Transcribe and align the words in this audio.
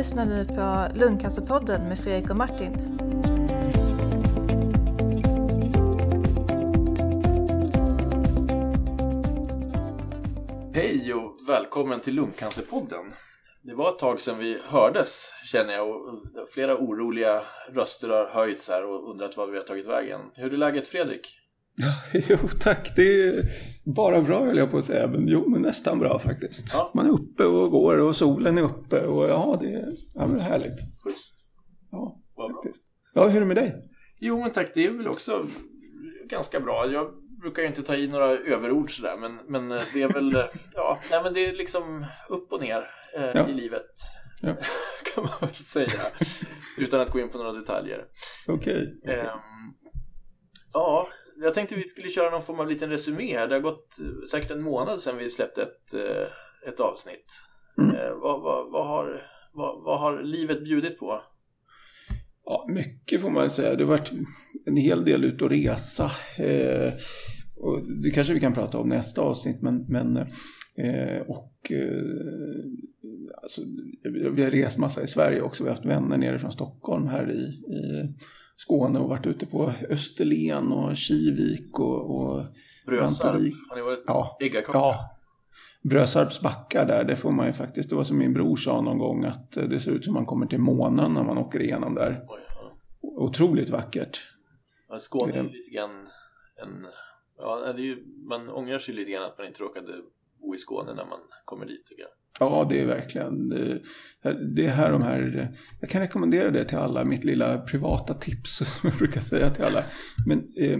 lyssnar 0.00 0.26
nu 0.26 0.44
på 0.44 0.98
Lungcancerpodden 0.98 1.88
med 1.88 1.98
Fredrik 1.98 2.30
och 2.30 2.36
Martin. 2.36 2.72
Hej 10.74 11.14
och 11.14 11.48
välkommen 11.48 12.00
till 12.00 12.14
Lungcancerpodden. 12.14 13.12
Det 13.62 13.74
var 13.74 13.88
ett 13.88 13.98
tag 13.98 14.20
sedan 14.20 14.38
vi 14.38 14.58
hördes 14.64 15.32
känner 15.44 15.74
jag 15.74 15.90
och 15.90 16.22
flera 16.54 16.76
oroliga 16.76 17.42
röster 17.72 18.08
har 18.08 18.30
höjts 18.30 18.68
här 18.68 18.84
och 18.84 19.10
undrat 19.10 19.36
var 19.36 19.46
vi 19.46 19.56
har 19.56 19.64
tagit 19.64 19.86
vägen. 19.86 20.20
Hur 20.34 20.52
är 20.52 20.56
läget 20.56 20.88
Fredrik? 20.88 21.39
Ja, 21.80 22.20
jo 22.28 22.36
tack, 22.60 22.92
det 22.96 23.22
är 23.22 23.44
bara 23.94 24.22
bra 24.22 24.44
höll 24.44 24.56
jag 24.58 24.70
på 24.70 24.78
att 24.78 24.84
säga, 24.84 25.06
men 25.06 25.28
jo 25.28 25.48
men 25.48 25.62
nästan 25.62 25.98
bra 25.98 26.18
faktiskt. 26.18 26.66
Ja. 26.72 26.90
Man 26.94 27.06
är 27.06 27.10
uppe 27.10 27.44
och 27.44 27.70
går 27.70 27.98
och 27.98 28.16
solen 28.16 28.58
är 28.58 28.62
uppe 28.62 29.00
och 29.06 29.28
ja, 29.28 29.58
det 29.60 29.66
är, 29.74 29.92
ja, 30.14 30.26
men 30.26 30.36
det 30.36 30.42
är 30.42 30.48
härligt. 30.48 30.78
Schysst. 31.04 31.34
Ja, 31.90 32.20
Vad 32.36 32.50
bra. 32.50 32.62
faktiskt. 32.62 32.84
Ja, 33.14 33.26
hur 33.28 33.36
är 33.36 33.40
det 33.40 33.46
med 33.46 33.56
dig? 33.56 33.74
Jo 34.20 34.40
men 34.40 34.50
tack, 34.50 34.70
det 34.74 34.86
är 34.86 34.90
väl 34.90 35.08
också 35.08 35.44
ganska 36.30 36.60
bra. 36.60 36.86
Jag 36.92 37.06
brukar 37.40 37.62
ju 37.62 37.68
inte 37.68 37.82
ta 37.82 37.94
i 37.94 38.08
några 38.08 38.24
överord 38.30 38.96
sådär 38.96 39.16
men, 39.20 39.38
men 39.48 39.72
eh, 39.78 39.84
det 39.94 40.02
är 40.02 40.08
väl, 40.12 40.34
eh, 40.36 40.42
ja, 40.74 40.98
nej 41.10 41.20
men 41.24 41.34
det 41.34 41.46
är 41.46 41.52
liksom 41.52 42.04
upp 42.28 42.52
och 42.52 42.60
ner 42.60 42.82
eh, 43.18 43.30
Ja. 43.34 43.48
i 43.48 43.52
livet. 43.52 43.90
Ja. 44.40 44.56
kan 45.14 45.24
man 45.24 45.32
väl 45.40 45.54
säga. 45.54 46.00
Utan 46.78 47.00
att 47.00 47.10
gå 47.10 47.20
in 47.20 47.28
på 47.28 47.38
några 47.38 47.52
detaljer. 47.52 48.04
Okej. 48.48 49.00
Ehm, 49.08 49.26
ja, 50.72 51.08
jag 51.42 51.54
tänkte 51.54 51.74
vi 51.74 51.82
skulle 51.82 52.08
köra 52.08 52.30
någon 52.30 52.42
form 52.42 52.60
av 52.60 52.68
liten 52.68 52.90
resumé 52.90 53.38
här. 53.38 53.48
Det 53.48 53.54
har 53.54 53.62
gått 53.62 54.00
eh, 54.00 54.24
säkert 54.30 54.50
en 54.50 54.62
månad 54.62 55.00
sedan 55.00 55.18
vi 55.18 55.30
släppte 55.30 55.62
ett, 55.62 55.94
eh, 55.94 56.68
ett 56.68 56.80
avsnitt. 56.80 57.42
Mm. 57.78 57.96
Eh, 57.96 58.14
vad, 58.22 58.42
vad, 58.42 58.72
vad, 58.72 58.86
har, 58.86 59.22
vad, 59.52 59.84
vad 59.84 60.00
har 60.00 60.22
livet 60.22 60.64
bjudit 60.64 60.98
på? 60.98 61.22
Ja, 62.44 62.66
mycket 62.68 63.20
får 63.20 63.30
man 63.30 63.50
säga. 63.50 63.74
Det 63.74 63.84
har 63.84 63.90
varit 63.90 64.12
en 64.66 64.76
hel 64.76 65.04
del 65.04 65.24
ut 65.24 65.42
och 65.42 65.50
resa. 65.50 66.10
Eh, 66.36 66.92
och 67.56 67.82
det 68.02 68.10
kanske 68.10 68.34
vi 68.34 68.40
kan 68.40 68.54
prata 68.54 68.78
om 68.78 68.88
nästa 68.88 69.22
avsnitt, 69.22 69.62
men, 69.62 69.86
men 69.88 70.16
eh, 70.76 71.20
och 71.26 71.72
eh, 71.72 72.02
alltså, 73.42 73.60
vi 74.34 74.42
har 74.42 74.50
rest 74.50 74.78
massa 74.78 75.02
i 75.02 75.06
Sverige 75.06 75.42
också. 75.42 75.62
Vi 75.62 75.68
har 75.68 75.76
haft 75.76 75.86
vänner 75.86 76.16
nere 76.16 76.38
från 76.38 76.52
Stockholm 76.52 77.06
här 77.06 77.30
i, 77.30 77.42
i 77.74 78.08
Skåne 78.60 78.98
och 78.98 79.08
varit 79.08 79.26
ute 79.26 79.46
på 79.46 79.72
Österlen 79.90 80.72
och 80.72 80.96
Kivik 80.96 81.78
och, 81.78 82.16
och 82.16 82.44
Brösarp, 82.86 83.32
har 83.68 83.76
ni 83.76 83.82
varit 83.82 84.04
Ja, 84.06 84.38
äggakaka? 84.40 84.78
Ja. 84.78 85.16
Brösarps 85.82 86.40
backar 86.40 86.86
där, 86.86 87.04
det 87.04 87.16
får 87.16 87.30
man 87.30 87.46
ju 87.46 87.52
faktiskt, 87.52 87.90
det 87.90 87.96
var 87.96 88.04
som 88.04 88.18
min 88.18 88.34
bror 88.34 88.56
sa 88.56 88.80
någon 88.80 88.98
gång 88.98 89.24
att 89.24 89.56
eh, 89.56 89.64
det 89.64 89.80
ser 89.80 89.92
ut 89.92 90.04
som 90.04 90.14
man 90.14 90.26
kommer 90.26 90.46
till 90.46 90.58
månen 90.58 91.14
när 91.14 91.24
man 91.24 91.38
åker 91.38 91.62
igenom 91.62 91.94
där. 91.94 92.24
Oj, 92.28 92.40
ja. 92.48 93.08
Otroligt 93.08 93.70
vackert. 93.70 94.20
Ja, 94.88 94.98
Skåne 94.98 95.32
är 95.32 95.42
ju 95.42 95.48
lite 95.48 95.70
grann 95.70 96.08
en... 96.56 96.86
Ja, 97.38 97.72
det 97.76 97.82
är 97.82 97.84
ju, 97.84 98.04
man 98.28 98.48
ångrar 98.48 98.78
sig 98.78 98.94
lite 98.94 99.10
grann 99.10 99.24
att 99.24 99.38
man 99.38 99.46
inte 99.46 99.62
råkade 99.62 99.92
bo 100.40 100.54
i 100.54 100.58
Skåne 100.58 100.94
när 100.94 101.06
man 101.06 101.18
kommer 101.44 101.66
dit 101.66 101.86
tycker 101.86 102.02
jag. 102.02 102.19
Ja, 102.38 102.66
det 102.70 102.80
är 102.80 102.86
verkligen, 102.86 103.52
eh, 103.52 104.32
det 104.32 104.66
är 104.66 104.70
här 104.70 104.92
de 104.92 105.02
här, 105.02 105.50
jag 105.80 105.90
kan 105.90 106.00
rekommendera 106.00 106.50
det 106.50 106.64
till 106.64 106.78
alla, 106.78 107.04
mitt 107.04 107.24
lilla 107.24 107.58
privata 107.58 108.14
tips 108.14 108.56
som 108.80 108.90
jag 108.90 108.98
brukar 108.98 109.20
säga 109.20 109.50
till 109.50 109.64
alla. 109.64 109.84
Men 110.26 110.38
eh, 110.56 110.78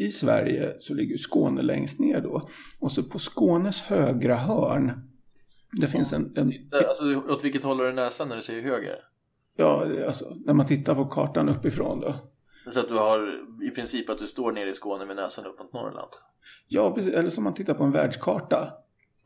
i 0.00 0.10
Sverige 0.10 0.76
så 0.80 0.94
ligger 0.94 1.16
Skåne 1.16 1.62
längst 1.62 1.98
ner 1.98 2.20
då. 2.20 2.48
Och 2.80 2.92
så 2.92 3.02
på 3.02 3.18
Skånes 3.18 3.80
högra 3.80 4.36
hörn, 4.36 4.92
det 5.72 5.86
finns 5.86 6.12
en, 6.12 6.32
en 6.36 6.50
alltså, 6.88 7.32
åt 7.32 7.44
vilket 7.44 7.64
håll 7.64 7.78
har 7.78 7.86
du 7.86 7.92
näsan 7.92 8.28
när 8.28 8.36
du 8.36 8.42
säger 8.42 8.62
höger? 8.62 8.96
ja, 9.58 9.86
alltså 10.06 10.34
när 10.46 10.54
man 10.54 10.66
tittar 10.66 10.94
på 10.94 11.04
kartan 11.04 11.48
uppifrån 11.48 12.00
då. 12.00 12.14
Så 12.70 12.80
att 12.80 12.88
du 12.88 12.94
har 12.94 13.34
i 13.62 13.70
princip 13.70 14.10
att 14.10 14.18
du 14.18 14.26
står 14.26 14.52
nere 14.52 14.70
i 14.70 14.74
Skåne 14.74 15.04
med 15.06 15.16
näsan 15.16 15.46
upp 15.46 15.58
mot 15.58 15.72
Norrland? 15.72 16.10
Ja, 16.68 16.94
precis, 16.94 17.14
eller 17.14 17.30
som 17.30 17.44
man 17.44 17.54
tittar 17.54 17.74
på 17.74 17.84
en 17.84 17.92
världskarta. 17.92 18.72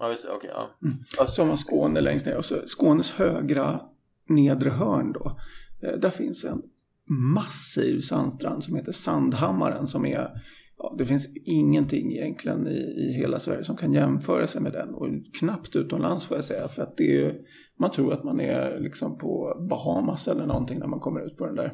Ja, 0.02 0.10
just 0.10 0.22
det. 0.22 0.48
Ja. 0.48 0.70
Mm. 0.82 0.96
Alltså, 1.18 1.34
Så 1.34 1.42
har 1.42 1.48
man 1.48 1.58
Skåne 1.58 2.00
längst 2.00 2.26
ner 2.26 2.36
och 2.36 2.44
så 2.44 2.54
Skånes 2.66 3.10
högra 3.10 3.80
nedre 4.28 4.70
hörn 4.70 5.12
då. 5.12 5.38
Eh, 5.82 5.98
där 5.98 6.10
finns 6.10 6.44
en 6.44 6.62
massiv 7.34 8.00
sandstrand 8.00 8.64
som 8.64 8.76
heter 8.76 8.92
Sandhammaren 8.92 9.86
som 9.86 10.06
är 10.06 10.30
Ja, 10.78 10.94
det 10.98 11.06
finns 11.06 11.28
ingenting 11.44 12.12
egentligen 12.12 12.66
i, 12.66 12.94
i 12.96 13.12
hela 13.12 13.40
Sverige 13.40 13.64
som 13.64 13.76
kan 13.76 13.92
jämföra 13.92 14.46
sig 14.46 14.62
med 14.62 14.72
den 14.72 14.94
och 14.94 15.08
knappt 15.38 15.76
utomlands 15.76 16.26
får 16.26 16.36
jag 16.36 16.44
säga 16.44 16.69
för 16.69 16.82
att 16.82 16.96
det 16.96 17.24
är, 17.24 17.36
man 17.78 17.90
tror 17.90 18.12
att 18.12 18.24
man 18.24 18.40
är 18.40 18.80
liksom 18.80 19.19
på 19.19 19.56
Bahamas 19.70 20.28
eller 20.28 20.46
någonting 20.46 20.78
när 20.78 20.86
man 20.86 21.00
kommer 21.00 21.26
ut 21.26 21.36
på 21.36 21.46
den 21.46 21.54
där 21.54 21.72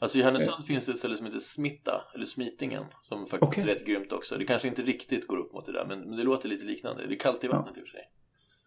alltså 0.00 0.18
i 0.18 0.22
Härnösand 0.22 0.64
finns 0.64 0.86
det 0.86 0.92
ett 0.92 0.98
ställe 0.98 1.16
som 1.16 1.26
heter 1.26 1.38
Smitta, 1.38 2.02
eller 2.14 2.26
Smitingen, 2.26 2.84
som 3.00 3.26
faktiskt 3.26 3.42
Okej. 3.42 3.62
är 3.62 3.66
rätt 3.66 3.86
grymt 3.86 4.12
också. 4.12 4.36
Det 4.38 4.44
kanske 4.44 4.68
inte 4.68 4.82
riktigt 4.82 5.26
går 5.26 5.36
upp 5.36 5.52
mot 5.52 5.66
det 5.66 5.72
där, 5.72 5.86
men, 5.88 6.00
men 6.00 6.16
det 6.16 6.24
låter 6.24 6.48
lite 6.48 6.64
liknande. 6.64 7.06
Det 7.06 7.14
är 7.14 7.18
kallt 7.18 7.44
i 7.44 7.48
vattnet 7.48 7.76
i 7.76 7.80
och 7.80 7.84
för 7.84 7.90
sig. 7.90 8.02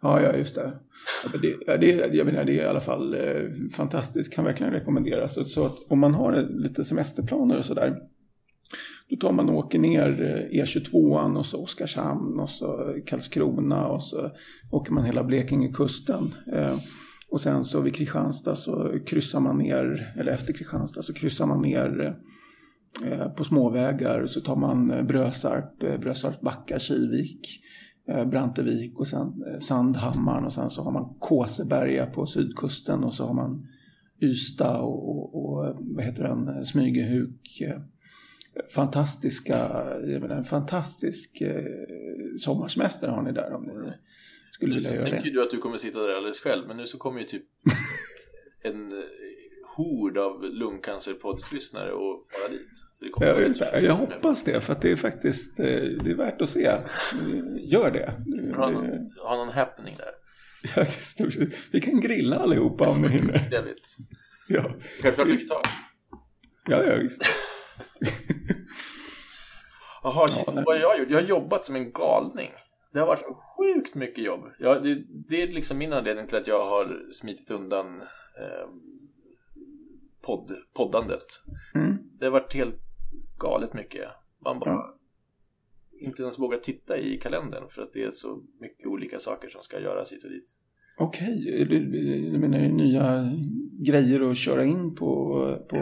Ja, 0.03 0.21
ja 0.21 0.35
just 0.35 0.55
det. 0.55 0.79
Ja, 1.23 1.39
det, 1.41 1.55
ja, 1.67 1.77
det, 1.77 2.15
jag 2.15 2.25
menar, 2.25 2.43
det 2.43 2.59
är 2.59 2.63
i 2.63 2.67
alla 2.67 2.79
fall 2.79 3.13
eh, 3.13 3.49
fantastiskt, 3.75 4.33
kan 4.33 4.45
verkligen 4.45 4.73
rekommenderas. 4.73 5.33
Så, 5.33 5.43
så 5.43 5.65
att 5.65 5.77
om 5.89 5.99
man 5.99 6.13
har 6.13 6.33
eh, 6.33 6.49
lite 6.49 6.85
semesterplaner 6.85 7.57
och 7.57 7.65
sådär, 7.65 7.97
då 9.09 9.15
tar 9.15 9.31
man 9.31 9.49
och 9.49 9.57
åker 9.57 9.79
ner 9.79 10.21
eh, 10.53 10.63
E22 10.63 11.37
och 11.37 11.45
så 11.45 11.63
Oskarshamn 11.63 12.39
och 12.39 12.49
så 12.49 12.95
Karlskrona 13.05 13.87
och 13.87 14.03
så 14.03 14.31
åker 14.71 14.93
man 14.93 15.05
hela 15.05 15.23
Blekingekusten. 15.23 16.35
Eh, 16.53 16.77
och 17.33 17.41
sen 17.41 17.65
så 17.65 17.81
vid 17.81 17.95
Kristianstad 17.95 18.55
så 18.55 18.99
kryssar 19.05 19.39
man 19.39 19.57
ner, 19.57 20.13
eller 20.17 20.31
efter 20.31 20.53
Kristianstad 20.53 21.01
så 21.01 21.13
kryssar 21.13 21.45
man 21.45 21.61
ner 21.61 22.17
eh, 23.05 23.27
på 23.29 23.43
småvägar. 23.43 24.25
Så 24.25 24.41
tar 24.41 24.55
man 24.55 24.91
eh, 24.91 25.03
Brösarp, 25.03 25.83
eh, 25.83 25.97
Brösarp 25.97 26.41
backar, 26.41 26.79
Kivik 26.79 27.59
Brantevik 28.31 28.99
och 28.99 29.07
sen 29.07 29.43
Sandhammaren 29.59 30.45
och 30.45 30.53
sen 30.53 30.69
så 30.69 30.83
har 30.83 30.91
man 30.91 31.15
Kåseberga 31.19 32.05
på 32.05 32.25
sydkusten 32.25 33.03
och 33.03 33.13
så 33.13 33.25
har 33.25 33.33
man 33.33 33.67
Ystad 34.21 34.77
och, 34.77 35.09
och, 35.09 35.35
och 35.35 35.75
vad 35.79 36.05
heter 36.05 36.23
den, 36.23 36.65
Smygehuk. 36.65 37.61
Fantastiska, 38.75 39.57
jag 40.07 40.21
menar, 40.21 40.35
en 40.35 40.43
fantastisk 40.43 41.43
sommarsemester 42.39 43.07
har 43.07 43.21
ni 43.21 43.31
där 43.31 43.53
om 43.53 43.63
ni 43.63 43.93
skulle 44.53 44.69
Nu 44.69 44.75
vilja 44.75 44.95
göra 44.95 45.05
tänker 45.05 45.23
det. 45.29 45.33
du 45.35 45.41
att 45.43 45.49
du 45.51 45.57
kommer 45.57 45.77
sitta 45.77 45.99
där 45.99 46.09
alldeles 46.15 46.39
själv, 46.39 46.67
men 46.67 46.77
nu 46.77 46.85
så 46.85 46.97
kommer 46.97 47.19
ju 47.19 47.25
typ 47.25 47.43
en 48.63 48.91
eh, 48.91 48.97
hord 49.75 50.17
av 50.17 50.43
lungcancerpoddslyssnare 50.43 51.91
och 51.91 52.25
fara 52.31 52.51
dit. 52.51 52.67
Så 52.93 53.05
det 53.05 53.09
kommer 53.11 53.27
Jag, 53.27 53.35
vet 53.35 53.47
inte, 53.47 53.79
jag 53.83 53.93
hoppas 53.95 54.43
det 54.43 54.61
för 54.61 54.73
att 54.73 54.81
det 54.81 54.91
är 54.91 54.95
faktiskt 54.95 55.59
eh, 55.59 55.65
det 55.65 56.09
är 56.11 56.15
värt 56.15 56.41
att 56.41 56.49
se. 56.49 56.71
Gör 57.59 57.91
det. 57.91 58.13
Vi 58.41 58.51
ha 58.53 58.69
någon, 58.69 59.11
ha 59.21 59.35
någon 59.37 59.49
happening 59.49 59.95
där. 59.97 60.11
Ja, 60.75 60.85
just 61.17 61.37
det. 61.39 61.49
Vi 61.71 61.81
kan 61.81 62.01
grilla 62.01 62.35
allihopa 62.39 62.89
om 62.89 63.01
ni 63.01 63.07
hinner. 63.07 63.49
Trevligt. 63.49 63.95
Ja, 64.47 64.75
Självklart 65.01 65.27
vi 65.27 65.47
tar. 65.47 65.61
ja, 66.67 66.83
ja 66.83 66.95
visst. 66.95 67.21
Jaha, 70.03 70.27
shit, 70.27 70.43
Ja, 70.47 70.53
vad 70.55 70.65
har 70.65 70.75
jag 70.81 70.99
gjort? 70.99 71.09
Jag 71.09 71.17
har 71.21 71.27
jobbat 71.27 71.65
som 71.65 71.75
en 71.75 71.91
galning. 71.91 72.51
Det 72.93 72.99
har 72.99 73.07
varit 73.07 73.25
sjukt 73.57 73.95
mycket 73.95 74.23
jobb. 74.23 74.41
Ja, 74.59 74.79
det, 74.79 75.03
det 75.29 75.41
är 75.43 75.47
liksom 75.47 75.77
min 75.77 75.93
anledning 75.93 76.27
till 76.27 76.37
att 76.37 76.47
jag 76.47 76.65
har 76.65 77.11
smitit 77.11 77.51
undan 77.51 77.85
eh, 78.41 78.69
podd, 80.21 80.51
poddandet. 80.73 81.25
Mm. 81.75 81.97
Det 82.19 82.25
har 82.25 82.31
varit 82.31 82.53
helt 82.53 82.79
galet 83.39 83.73
mycket. 83.73 84.05
Man 84.45 84.59
bara 84.59 84.69
Ja. 84.69 84.95
inte 85.99 86.21
ens 86.21 86.39
vågar 86.39 86.57
titta 86.57 86.97
i 86.97 87.17
kalendern 87.17 87.67
för 87.69 87.81
att 87.81 87.93
det 87.93 88.03
är 88.03 88.11
så 88.11 88.41
mycket 88.59 88.87
olika 88.87 89.19
saker 89.19 89.49
som 89.49 89.61
ska 89.61 89.79
göras 89.79 90.11
hit 90.13 90.23
och 90.23 90.29
dit. 90.29 90.45
Okej, 90.97 91.65
du 91.69 91.79
du 92.31 92.39
menar 92.39 92.59
nya 92.59 93.31
grejer 93.85 94.29
att 94.31 94.37
köra 94.37 94.63
in 94.63 94.95
på, 94.95 95.07
på 95.69 95.77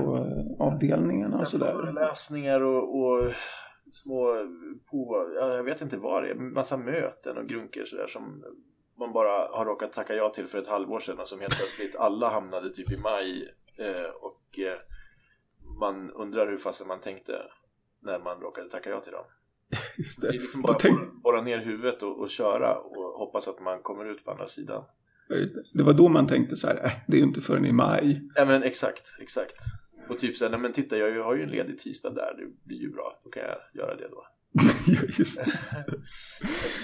avdelningarna 0.60 1.40
och 1.40 1.48
sådär? 1.48 1.72
Föreläsningar 1.72 2.62
och, 2.62 3.00
och 3.02 3.32
små 3.96 4.34
på, 4.92 5.32
ja, 5.36 5.54
jag 5.54 5.64
vet 5.64 5.82
inte 5.82 5.98
vad 5.98 6.24
det 6.24 6.30
är, 6.30 6.36
massa 6.36 6.78
möten 6.78 7.38
och 7.38 7.48
grunker 7.48 7.86
sådär 7.86 8.08
som 8.08 8.44
man 9.00 9.14
bara 9.14 9.48
har 9.58 9.66
råkat 9.66 9.94
tacka 9.94 10.16
ja 10.16 10.30
till 10.30 10.48
för 10.48 10.58
ett 10.58 10.68
halvår 10.68 11.00
sedan 11.00 11.20
och 11.20 11.28
som 11.28 11.40
helt 11.40 11.56
plötsligt 11.58 11.96
alla 11.96 12.30
hamnade 12.30 12.70
typ 12.70 12.92
i 12.92 12.98
maj 12.98 13.54
eh, 13.78 14.10
och 14.22 14.60
eh, 14.60 14.80
man 15.80 16.12
undrar 16.12 16.48
hur 16.48 16.58
fasen 16.58 16.88
man 16.88 17.00
tänkte 17.00 17.42
när 18.04 18.20
man 18.20 18.40
råkade 18.42 18.70
tacka 18.70 18.90
ja 18.90 19.00
till 19.00 19.12
dem. 19.12 19.26
Just 19.98 20.22
Det 20.22 20.28
är 20.28 20.32
det. 20.32 20.38
liksom 20.40 20.62
bara 20.62 20.74
tänk- 20.74 21.00
borra, 21.00 21.12
borra 21.24 21.42
ner 21.42 21.58
huvudet 21.60 22.04
och, 22.04 22.20
och 22.20 22.30
köra 22.30 22.76
och 22.78 23.04
hoppas 23.20 23.48
att 23.48 23.62
man 23.62 23.82
kommer 23.82 24.06
ut 24.06 24.26
på 24.26 24.32
andra 24.32 24.48
sidan. 24.48 24.84
det. 25.30 25.64
Det 25.74 25.84
var 25.84 25.94
då 25.94 26.08
man 26.10 26.28
tänkte 26.28 26.56
så 26.56 26.68
här, 26.68 26.86
äh, 26.86 26.92
det 27.08 27.14
är 27.18 27.20
ju 27.22 27.28
inte 27.28 27.42
förrän 27.42 27.66
i 27.66 27.72
maj. 27.72 28.22
Ja 28.36 28.46
men 28.46 28.64
exakt, 28.64 29.04
exakt. 29.22 29.56
Och 30.10 30.18
typ 30.18 30.36
såhär, 30.36 30.52
nej 30.52 30.60
men 30.60 30.72
titta 30.72 30.98
jag 30.98 31.24
har 31.24 31.36
ju 31.36 31.44
en 31.44 31.50
ledig 31.50 31.80
tisdag 31.80 32.10
där, 32.10 32.36
det 32.38 32.68
blir 32.68 32.78
ju 32.78 32.90
bra, 32.90 33.20
då 33.24 33.30
kan 33.30 33.44
jag 33.44 33.58
göra 33.74 33.96
det 33.96 34.08
då. 34.08 34.28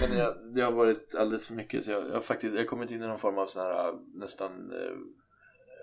Men 0.00 0.18
jag, 0.18 0.54
det 0.54 0.62
har 0.62 0.72
varit 0.72 1.14
alldeles 1.14 1.46
för 1.46 1.54
mycket 1.54 1.84
så 1.84 1.90
jag, 1.90 2.08
jag 2.08 2.14
har 2.14 2.20
faktiskt, 2.20 2.54
jag 2.54 2.60
har 2.60 2.66
kommit 2.66 2.90
in 2.90 3.02
i 3.02 3.06
någon 3.06 3.18
form 3.18 3.38
av 3.38 3.46
sån 3.46 3.62
här 3.62 3.94
nästan 4.14 4.72
eh, 4.72 4.96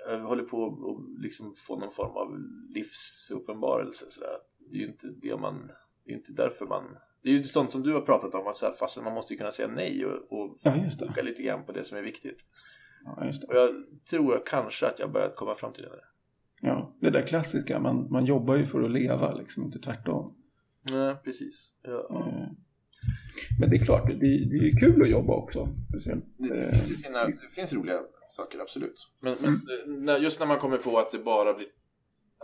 jag 0.07 0.19
håller 0.19 0.43
på 0.43 0.65
att 0.65 1.23
liksom 1.23 1.53
få 1.55 1.79
någon 1.79 1.91
form 1.91 2.17
av 2.17 2.37
livsuppenbarelse. 2.75 4.05
Så 4.09 4.21
där. 4.21 4.37
Det 4.71 4.77
är 4.77 4.79
ju 4.79 4.87
inte 4.87 5.07
det 5.07 5.37
man, 5.37 5.71
det 6.05 6.11
är 6.11 6.15
inte 6.15 6.33
därför 6.33 6.65
man 6.65 6.97
det 7.25 7.31
är 7.31 7.33
ju 7.33 7.43
sånt 7.43 7.71
som 7.71 7.83
du 7.83 7.93
har 7.93 8.01
pratat 8.01 8.33
om, 8.33 8.47
att 8.47 8.57
så 8.57 8.65
här, 8.65 8.73
fast 8.73 9.03
man 9.03 9.13
måste 9.13 9.33
ju 9.33 9.37
kunna 9.37 9.51
säga 9.51 9.67
nej 9.67 10.05
och, 10.05 10.31
och 10.31 10.57
Ja, 10.61 10.73
foka 10.99 11.21
lite 11.21 11.43
grann 11.43 11.65
på 11.65 11.71
det 11.71 11.83
som 11.83 11.97
är 11.97 12.01
viktigt. 12.01 12.45
Ja. 13.05 13.31
Och 13.47 13.55
jag 13.55 13.69
tror 14.09 14.43
kanske 14.45 14.87
att 14.87 14.99
jag 14.99 15.11
börjat 15.11 15.35
komma 15.35 15.55
fram 15.55 15.73
till 15.73 15.83
det. 15.83 15.89
där. 15.89 16.03
Ja, 16.65 16.95
det 17.01 17.09
där 17.09 17.21
klassiska, 17.27 17.79
man, 17.79 18.11
man 18.11 18.25
jobbar 18.25 18.55
ju 18.55 18.65
för 18.65 18.81
att 18.81 18.91
leva, 18.91 19.33
liksom 19.33 19.63
inte 19.63 19.79
tvärtom. 19.79 20.35
Nej, 20.91 21.15
precis. 21.23 21.73
Ja. 21.81 22.07
Eh, 22.09 22.47
Men 23.59 23.69
det 23.69 23.75
är 23.75 23.85
klart, 23.85 24.07
det, 24.07 24.15
det 24.49 24.55
är 24.69 24.79
kul 24.79 25.01
att 25.01 25.09
jobba 25.09 25.33
också. 25.35 25.67
Speciellt. 25.89 26.25
Det, 26.37 26.55
eh, 26.63 26.71
finns 26.71 26.91
ju 26.91 26.95
sina, 26.95 27.25
det 27.25 27.49
finns 27.55 27.73
roliga 27.73 27.99
saker, 28.29 28.59
absolut. 28.59 29.07
Men, 29.19 29.35
men 29.41 29.61
när, 30.05 30.17
just 30.19 30.39
när 30.39 30.47
man 30.47 30.57
kommer 30.59 30.77
på 30.77 30.97
att 30.97 31.11
det 31.11 31.19
bara 31.19 31.53
blir 31.53 31.67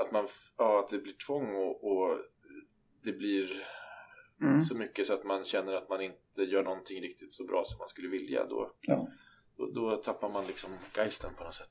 att, 0.06 0.12
man, 0.12 0.26
ja, 0.58 0.80
att 0.80 0.90
det 0.92 1.04
blir 1.04 1.14
tvång 1.28 1.56
och, 1.56 1.84
och 1.92 2.18
det 3.04 3.14
blir 3.14 3.50
Mm. 4.44 4.64
så 4.64 4.78
mycket 4.78 5.08
så 5.08 5.14
att 5.14 5.24
man 5.24 5.46
känner 5.46 5.74
att 5.74 5.90
man 5.90 6.02
inte 6.02 6.42
gör 6.52 6.64
någonting 6.64 7.02
riktigt 7.02 7.34
så 7.34 7.46
bra 7.48 7.62
som 7.66 7.80
man 7.80 7.88
skulle 7.90 8.08
vilja. 8.10 8.46
Då, 8.46 8.72
Ja. 8.82 9.08
då, 9.58 9.72
då 9.72 9.96
tappar 9.96 10.30
man 10.30 10.46
liksom 10.48 10.70
geisten 10.98 11.30
på 11.38 11.44
något 11.44 11.54
sätt. 11.54 11.70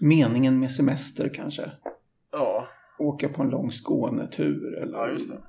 Meningen 0.00 0.60
med 0.60 0.72
semester 0.72 1.30
kanske? 1.34 1.70
Ja, 2.32 2.68
Åka 2.98 3.28
på 3.28 3.42
en 3.42 3.50
lång 3.50 3.70
Skånetur 3.70 4.74
eller? 4.82 4.98
ja 4.98 5.08
just 5.10 5.28
det. 5.28 5.42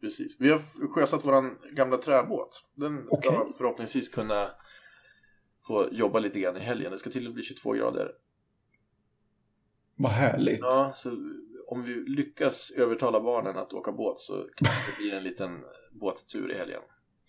Precis. 0.00 0.36
Vi 0.40 0.50
har 0.50 0.88
sjösatt 0.94 1.24
vår 1.24 1.74
gamla 1.74 1.96
träbåt. 1.96 2.64
Den 2.74 3.06
ska 3.06 3.16
Okej. 3.16 3.54
förhoppningsvis 3.58 4.08
kunna 4.08 4.50
få 5.66 5.88
jobba 5.92 6.18
lite 6.18 6.40
grann 6.40 6.56
i 6.56 6.60
helgen. 6.60 6.90
Det 6.92 6.98
ska 6.98 7.10
till 7.10 7.28
och 7.28 7.34
bli 7.34 7.42
22 7.42 7.72
grader. 7.72 8.12
Vad 9.96 10.12
härligt. 10.12 10.60
Ja, 10.60 10.90
så 10.94 11.10
om 11.68 11.82
vi 11.82 11.94
lyckas 11.94 12.70
övertala 12.70 13.20
barnen 13.20 13.56
att 13.56 13.72
åka 13.72 13.92
båt 13.92 14.18
så 14.18 14.48
kanske 14.56 14.92
det 14.92 15.02
blir 15.02 15.14
en 15.18 15.24
liten 15.24 15.64
båttur 16.00 16.52
i 16.52 16.54
helgen. 16.58 16.80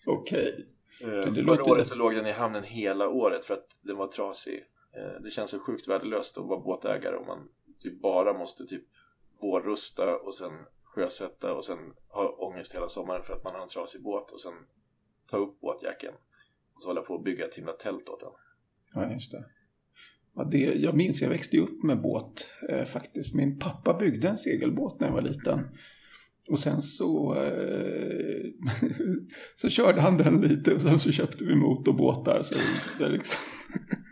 Okej. 0.06 0.68
Eh, 1.00 1.32
det 1.32 1.44
Förra 1.44 1.64
året 1.64 1.88
så 1.88 1.94
låg 1.94 2.14
den 2.14 2.26
i 2.26 2.32
hamnen 2.32 2.62
hela 2.62 3.08
året 3.08 3.44
för 3.44 3.54
att 3.54 3.80
den 3.82 3.96
var 3.96 4.06
trasig. 4.06 4.64
Eh, 4.98 5.22
det 5.22 5.30
känns 5.30 5.50
så 5.50 5.58
sjukt 5.58 5.88
värdelöst 5.88 6.38
att 6.38 6.46
vara 6.46 6.60
båtägare 6.60 7.16
om 7.16 7.26
man 7.26 7.48
typ 7.78 8.02
bara 8.02 8.38
måste 8.38 8.66
typ 8.66 8.84
vårrusta 9.42 10.16
och 10.16 10.34
sen 10.34 10.52
sjösätta 10.82 11.54
och 11.54 11.64
sen 11.64 11.78
ha 12.08 12.28
ångest 12.28 12.74
hela 12.74 12.88
sommaren 12.88 13.22
för 13.22 13.34
att 13.34 13.44
man 13.44 13.54
har 13.54 13.62
en 13.62 13.68
trasig 13.68 14.02
båt 14.02 14.30
och 14.30 14.40
sen 14.40 14.52
ta 15.30 15.36
upp 15.36 15.60
båtjacken 15.60 16.14
och 16.74 16.82
så 16.82 16.88
hålla 16.88 17.02
på 17.02 17.14
och 17.14 17.22
bygga 17.22 17.44
ett 17.44 17.54
himla 17.54 17.72
tält 17.72 18.08
åt 18.08 18.20
den. 18.20 18.30
Ja, 18.94 19.12
just 19.12 19.32
det. 19.32 19.44
Ja, 20.34 20.44
det. 20.44 20.58
Jag 20.58 20.96
minns, 20.96 21.20
jag 21.20 21.28
växte 21.28 21.56
ju 21.56 21.62
upp 21.62 21.82
med 21.82 22.02
båt 22.02 22.50
eh, 22.68 22.84
faktiskt. 22.84 23.34
Min 23.34 23.58
pappa 23.58 23.98
byggde 23.98 24.28
en 24.28 24.38
segelbåt 24.38 25.00
när 25.00 25.06
jag 25.06 25.14
var 25.14 25.22
liten. 25.22 25.68
Och 26.48 26.58
sen 26.58 26.82
så, 26.82 27.34
eh, 27.34 28.44
så 29.56 29.68
körde 29.68 30.00
han 30.00 30.16
den 30.16 30.40
lite 30.40 30.74
och 30.74 30.80
sen 30.80 30.98
så 30.98 31.12
köpte 31.12 31.44
vi 31.44 31.54
motorbåtar. 31.54 32.42
Så 32.42 32.54
det, 32.98 33.08
liksom, 33.08 33.40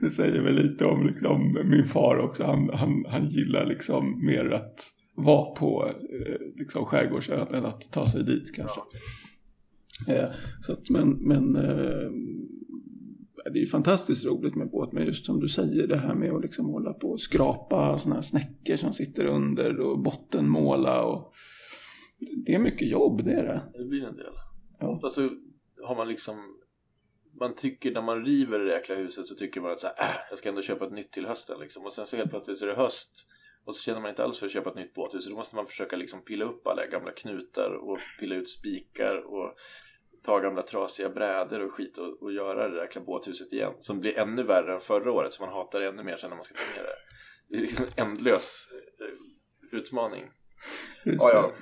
det 0.00 0.10
säger 0.10 0.42
väl 0.42 0.54
lite 0.54 0.84
om 0.84 1.06
liksom, 1.06 1.58
min 1.64 1.84
far 1.84 2.18
också. 2.18 2.44
Han, 2.44 2.70
han, 2.72 3.04
han 3.08 3.28
gillar 3.28 3.66
liksom 3.66 4.26
mer 4.26 4.50
att 4.50 4.80
vara 5.14 5.54
på 5.54 5.86
eh, 5.88 6.56
liksom, 6.56 6.84
skärgårdsön 6.84 7.54
än 7.54 7.66
att 7.66 7.92
ta 7.92 8.08
sig 8.08 8.24
dit 8.24 8.54
kanske. 8.54 8.80
Eh, 10.08 10.28
så 10.60 10.72
att, 10.72 10.90
men 10.90 11.10
men 11.10 11.56
eh, 11.56 12.10
det 13.44 13.58
är 13.58 13.60
ju 13.60 13.66
fantastiskt 13.66 14.24
roligt 14.24 14.54
med 14.54 14.70
båt, 14.70 14.92
men 14.92 15.06
just 15.06 15.26
som 15.26 15.40
du 15.40 15.48
säger 15.48 15.86
det 15.86 15.96
här 15.96 16.14
med 16.14 16.32
att 16.32 16.42
liksom 16.42 16.66
hålla 16.66 16.92
på 16.92 17.08
och 17.10 17.20
skrapa 17.20 17.98
sådana 17.98 18.14
här 18.14 18.22
snäckor 18.22 18.76
som 18.76 18.92
sitter 18.92 19.24
under 19.24 19.80
och 19.80 20.02
bottenmåla 20.02 21.04
och 21.04 21.32
det 22.46 22.54
är 22.54 22.58
mycket 22.58 22.88
jobb, 22.88 23.24
det 23.24 23.32
är 23.32 23.42
det. 23.42 23.60
Det 23.78 23.84
blir 23.84 24.04
en 24.04 24.16
del. 24.16 24.32
Ja. 24.78 24.88
Ofta 24.88 25.08
så 25.08 25.28
har 25.84 25.96
man 25.96 26.08
liksom 26.08 26.34
man 27.40 27.54
tycker 27.54 27.90
när 27.90 28.02
man 28.02 28.24
river 28.24 28.58
det 28.58 28.72
jäkla 28.72 28.94
huset 28.94 29.26
så 29.26 29.34
tycker 29.34 29.60
man 29.60 29.70
att 29.70 29.80
så 29.80 29.86
här, 29.86 30.08
äh, 30.08 30.16
jag 30.30 30.38
ska 30.38 30.48
ändå 30.48 30.62
köpa 30.62 30.86
ett 30.86 30.92
nytt 30.92 31.12
till 31.12 31.26
hösten 31.26 31.60
liksom. 31.60 31.84
Och 31.84 31.92
sen 31.92 32.06
så 32.06 32.16
helt 32.16 32.30
plötsligt 32.30 32.58
så 32.58 32.64
är 32.64 32.68
det 32.68 32.74
höst 32.74 33.26
och 33.64 33.74
så 33.74 33.82
känner 33.82 34.00
man 34.00 34.10
inte 34.10 34.24
alls 34.24 34.38
för 34.38 34.46
att 34.46 34.52
köpa 34.52 34.70
ett 34.70 34.76
nytt 34.76 34.94
båthus. 34.94 35.24
Så 35.24 35.30
då 35.30 35.36
måste 35.36 35.56
man 35.56 35.66
försöka 35.66 35.96
liksom 35.96 36.24
pilla 36.24 36.44
upp 36.44 36.66
alla 36.66 36.86
gamla 36.86 37.12
knutar 37.12 37.70
och 37.70 37.98
pilla 38.20 38.34
ut 38.34 38.48
spikar 38.48 39.16
och 39.26 39.54
ta 40.24 40.38
gamla 40.38 40.62
trasiga 40.62 41.08
brädor 41.08 41.66
och 41.66 41.72
skit 41.72 41.98
och, 41.98 42.22
och 42.22 42.32
göra 42.32 42.68
det 42.68 42.74
där 42.74 42.82
jäkla 42.82 43.00
båthuset 43.00 43.52
igen. 43.52 43.72
Som 43.78 44.00
blir 44.00 44.18
ännu 44.18 44.42
värre 44.42 44.74
än 44.74 44.80
förra 44.80 45.12
året 45.12 45.32
så 45.32 45.44
man 45.44 45.54
hatar 45.54 45.80
det 45.80 45.86
ännu 45.86 46.02
mer 46.02 46.16
sen 46.16 46.30
när 46.30 46.36
man 46.36 46.44
ska 46.44 46.54
ta 46.54 46.80
ner 46.80 46.88
det. 46.88 46.96
Det 47.48 47.56
är 47.56 47.60
liksom 47.60 47.84
en 47.96 48.06
ändlös 48.06 48.68
eh, 49.00 49.78
utmaning. 49.78 50.30
Ja, 51.04 51.32
ja. 51.32 51.52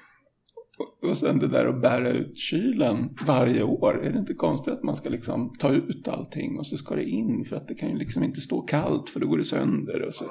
Och- 0.78 1.16
sen 1.16 1.38
det 1.38 1.48
där 1.48 1.66
att 1.66 1.82
bära 1.82 2.10
ut 2.10 2.38
kylen 2.38 3.16
varje 3.26 3.62
år. 3.62 4.04
Är 4.04 4.12
det 4.12 4.18
inte 4.18 4.34
konstigt 4.34 4.72
att 4.74 4.82
man 4.82 4.96
ska 4.96 5.08
liksom 5.08 5.54
ta 5.58 5.72
ut 5.72 6.08
allting 6.08 6.58
och 6.58 6.66
så 6.66 6.76
ska 6.76 6.94
det 6.94 7.04
in 7.04 7.44
för 7.44 7.56
att 7.56 7.68
det 7.68 7.74
kan 7.74 7.90
ju 7.90 7.96
liksom 7.98 8.22
inte 8.22 8.40
stå 8.40 8.60
kallt 8.62 9.10
för 9.10 9.20
då 9.20 9.26
går 9.26 9.38
det 9.38 9.44
sönder 9.44 10.02
och 10.02 10.14
så. 10.14 10.24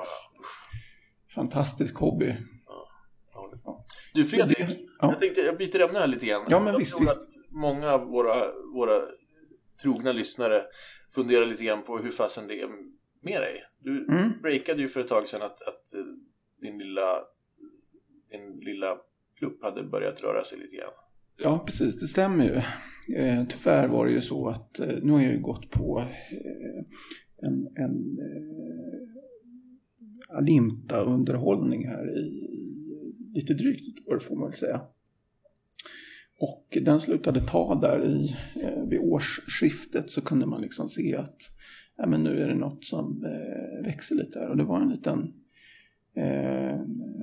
Fantastisk 1.35 1.95
hobby. 1.97 2.35
Du 4.13 4.23
Fredrik, 4.23 4.57
Det- 4.57 4.77
ja. 4.99 5.11
jag 5.11 5.19
tänkte 5.19 5.41
jag 5.41 5.57
byter 5.57 5.79
ämne 5.81 5.99
här 5.99 6.07
lite 6.07 6.25
grann. 6.25 6.41
Ja, 6.49 6.59
men 6.59 6.67
jag 6.73 6.79
visst, 6.79 6.91
tror 6.97 7.01
visst. 7.01 7.17
att 7.17 7.27
många 7.51 7.91
av 7.91 8.01
våra, 8.07 8.35
våra 8.73 9.01
trogna 9.81 10.11
lyssnare 10.11 10.61
funderar 11.15 11.45
lite 11.45 11.63
grann 11.63 11.83
på 11.83 11.97
hur 11.97 12.11
fasen 12.11 12.47
det 12.47 12.61
är 12.61 12.67
med 13.21 13.41
dig. 13.41 13.63
Du 13.79 14.05
Mm. 14.09 14.41
breakade 14.41 14.81
ju 14.81 14.87
för 14.87 14.99
ett 15.01 15.07
tag 15.07 15.27
sedan 15.27 15.41
att, 15.41 15.61
att 15.61 15.93
eh, 15.93 15.99
din 16.61 16.77
lilla 16.77 17.15
din 18.31 18.59
lilla 18.59 18.97
klubb 19.37 19.57
hade 19.61 19.83
börjat 19.83 20.21
röra 20.21 20.43
sig 20.43 20.59
lite 20.59 20.75
grann. 20.75 20.93
Ja, 21.37 21.63
precis. 21.65 21.99
Det 21.99 22.07
stämmer 22.07 22.45
ju. 22.45 22.61
Eh, 23.15 23.43
tyvärr 23.49 23.87
var 23.87 24.05
det 24.05 24.11
ju 24.11 24.21
så 24.21 24.47
att 24.47 24.79
eh, 24.79 24.95
nu 25.01 25.11
har 25.11 25.21
jag 25.21 25.31
ju 25.33 25.39
gått 25.39 25.71
på 25.71 25.99
eh, 26.31 26.83
en, 27.47 27.67
en 27.75 28.17
eh, 28.19 28.77
Alimta-underhållning 30.37 31.87
här 31.87 32.17
i, 32.19 32.47
lite 33.33 33.53
drygt 33.53 33.87
ett 33.87 34.07
år 34.07 34.19
får 34.19 34.35
man 34.35 34.49
väl 34.49 34.57
säga. 34.57 34.81
Och 36.39 36.77
den 36.81 36.99
slutade 36.99 37.41
ta 37.41 37.75
där 37.75 38.05
i, 38.05 38.35
eh, 38.63 38.83
vid 38.89 38.99
årsskiftet 38.99 40.11
så 40.11 40.21
kunde 40.21 40.45
man 40.45 40.61
liksom 40.61 40.89
se 40.89 41.15
att 41.15 41.37
ja, 41.97 42.07
men 42.07 42.23
nu 42.23 42.39
är 42.39 42.47
det 42.47 42.55
något 42.55 42.85
som 42.85 43.25
eh, 43.25 43.85
växer 43.85 44.15
lite 44.15 44.39
här. 44.39 44.49
Och 44.49 44.57
det 44.57 44.63
var 44.63 44.81
en 44.81 44.89
liten 44.89 45.33
Eh, 46.17 46.79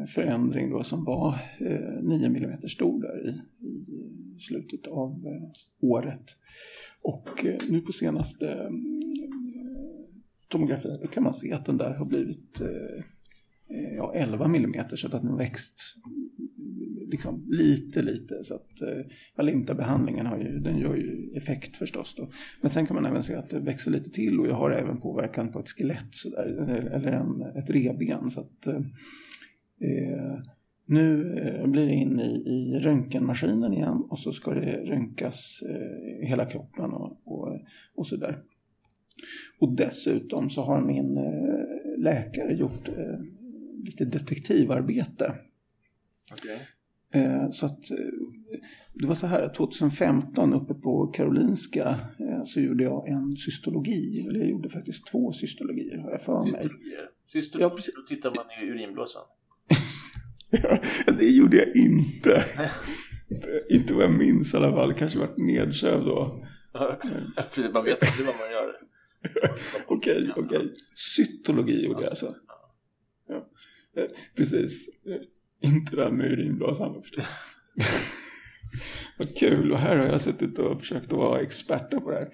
förändring 0.06 0.70
då 0.70 0.82
som 0.82 1.04
var 1.04 1.38
eh, 1.58 2.02
9 2.02 2.26
mm 2.26 2.68
stor 2.68 3.02
där 3.02 3.28
i, 3.28 3.30
i 3.66 4.38
slutet 4.38 4.86
av 4.86 5.10
eh, 5.10 5.50
året. 5.80 6.24
Och 7.02 7.44
eh, 7.44 7.56
nu 7.70 7.80
på 7.80 7.92
senaste 7.92 8.48
eh, 8.48 8.70
tomografin 10.48 10.98
då 11.02 11.08
kan 11.08 11.22
man 11.22 11.34
se 11.34 11.52
att 11.52 11.66
den 11.66 11.76
där 11.76 11.94
har 11.94 12.04
blivit 12.04 12.60
eh, 12.60 12.68
eh 13.76 13.94
ja, 13.96 14.14
11 14.14 14.44
mm 14.44 14.84
så 14.88 15.06
att 15.06 15.12
den 15.12 15.26
har 15.26 15.38
växt 15.38 15.80
liksom 17.14 17.44
lite 17.48 18.02
lite 18.02 18.44
så 18.44 18.54
att 18.54 18.82
eh, 18.82 19.04
Alimta-behandlingen 19.36 20.26
har 20.26 20.38
ju, 20.38 20.58
den 20.58 20.78
gör 20.78 20.96
ju 20.96 21.32
effekt 21.36 21.76
förstås 21.76 22.14
då. 22.16 22.30
Men 22.60 22.70
sen 22.70 22.86
kan 22.86 22.94
man 22.94 23.06
även 23.06 23.22
se 23.22 23.34
att 23.34 23.50
det 23.50 23.60
växer 23.60 23.90
lite 23.90 24.10
till 24.10 24.40
och 24.40 24.46
jag 24.46 24.54
har 24.54 24.70
även 24.70 25.00
påverkan 25.00 25.52
på 25.52 25.58
ett 25.60 25.68
skelett 25.68 26.10
så 26.10 26.30
där, 26.30 26.44
eller 26.94 27.12
en, 27.12 27.42
ett 27.42 27.70
revben 27.70 28.30
så 28.30 28.40
att 28.40 28.66
eh, 28.66 28.76
eh, 29.80 30.38
nu 30.86 31.38
eh, 31.38 31.66
blir 31.66 31.86
det 31.86 31.94
in 31.94 32.20
i, 32.20 32.42
i 32.46 32.78
röntgenmaskinen 32.78 33.72
igen 33.72 34.02
och 34.10 34.18
så 34.18 34.32
ska 34.32 34.54
det 34.54 34.76
röntgas 34.84 35.62
eh, 35.68 36.28
hela 36.28 36.44
kroppen 36.44 36.90
och, 36.90 37.20
och, 37.24 37.60
och 37.94 38.06
så 38.06 38.16
där. 38.16 38.42
Och 39.60 39.76
dessutom 39.76 40.50
så 40.50 40.62
har 40.62 40.80
min 40.80 41.16
eh, 41.16 42.02
läkare 42.02 42.54
gjort 42.54 42.88
eh, 42.88 43.18
lite 43.84 44.04
detektivarbete. 44.04 45.34
Okay. 46.32 46.56
Eh, 47.14 47.50
så 47.50 47.66
att 47.66 47.90
eh, 47.90 47.96
det 48.94 49.06
var 49.06 49.14
så 49.14 49.26
här, 49.26 49.48
2015 49.56 50.52
uppe 50.52 50.74
på 50.74 51.06
Karolinska 51.06 51.88
eh, 52.18 52.44
så 52.44 52.60
gjorde 52.60 52.84
jag 52.84 53.08
en 53.08 53.36
cystologi. 53.36 54.26
Eller 54.28 54.40
jag 54.40 54.48
gjorde 54.50 54.68
faktiskt 54.68 55.06
två 55.06 55.32
cystologier 55.32 55.98
har 55.98 56.10
jag 56.10 56.22
för 56.22 56.44
mig. 56.44 56.62
Cystologier. 56.62 57.08
Cystologier, 57.26 57.70
Ja, 57.70 57.76
precis. 57.76 57.94
då 57.94 58.02
tittar 58.02 58.34
man 58.34 58.44
i 58.62 58.70
urinblåsan. 58.70 59.22
det 61.18 61.28
gjorde 61.28 61.56
jag 61.56 61.76
inte. 61.76 62.44
inte 63.70 63.94
vad 63.94 64.04
jag 64.04 64.12
minns 64.18 64.54
i 64.54 64.56
alla 64.56 64.72
fall. 64.72 64.94
Kanske 64.94 65.18
varit 65.18 65.38
nedsövd 65.38 66.04
då. 66.04 66.46
För 67.50 67.72
man 67.72 67.84
vet 67.84 68.02
inte 68.02 68.24
vad 68.26 68.34
man 68.40 68.50
gör. 68.50 68.74
Okej, 69.86 70.32
okej. 70.36 70.74
Cytologi 71.16 71.84
gjorde 71.84 72.02
jag 72.02 72.10
alltså. 72.10 72.34
Ja. 73.28 73.48
Precis. 74.36 74.88
Inte 75.64 75.96
det 75.96 76.04
här 76.04 76.10
med 76.10 76.32
urinblåsan 76.32 77.02
förstås. 77.02 77.24
Vad 79.18 79.36
kul. 79.36 79.72
Och 79.72 79.78
här 79.78 79.96
har 79.96 80.06
jag 80.06 80.20
suttit 80.20 80.58
och 80.58 80.80
försökt 80.80 81.12
att 81.12 81.18
vara 81.18 81.40
expert 81.40 81.90
på 81.90 82.10
det 82.10 82.16
här. 82.16 82.28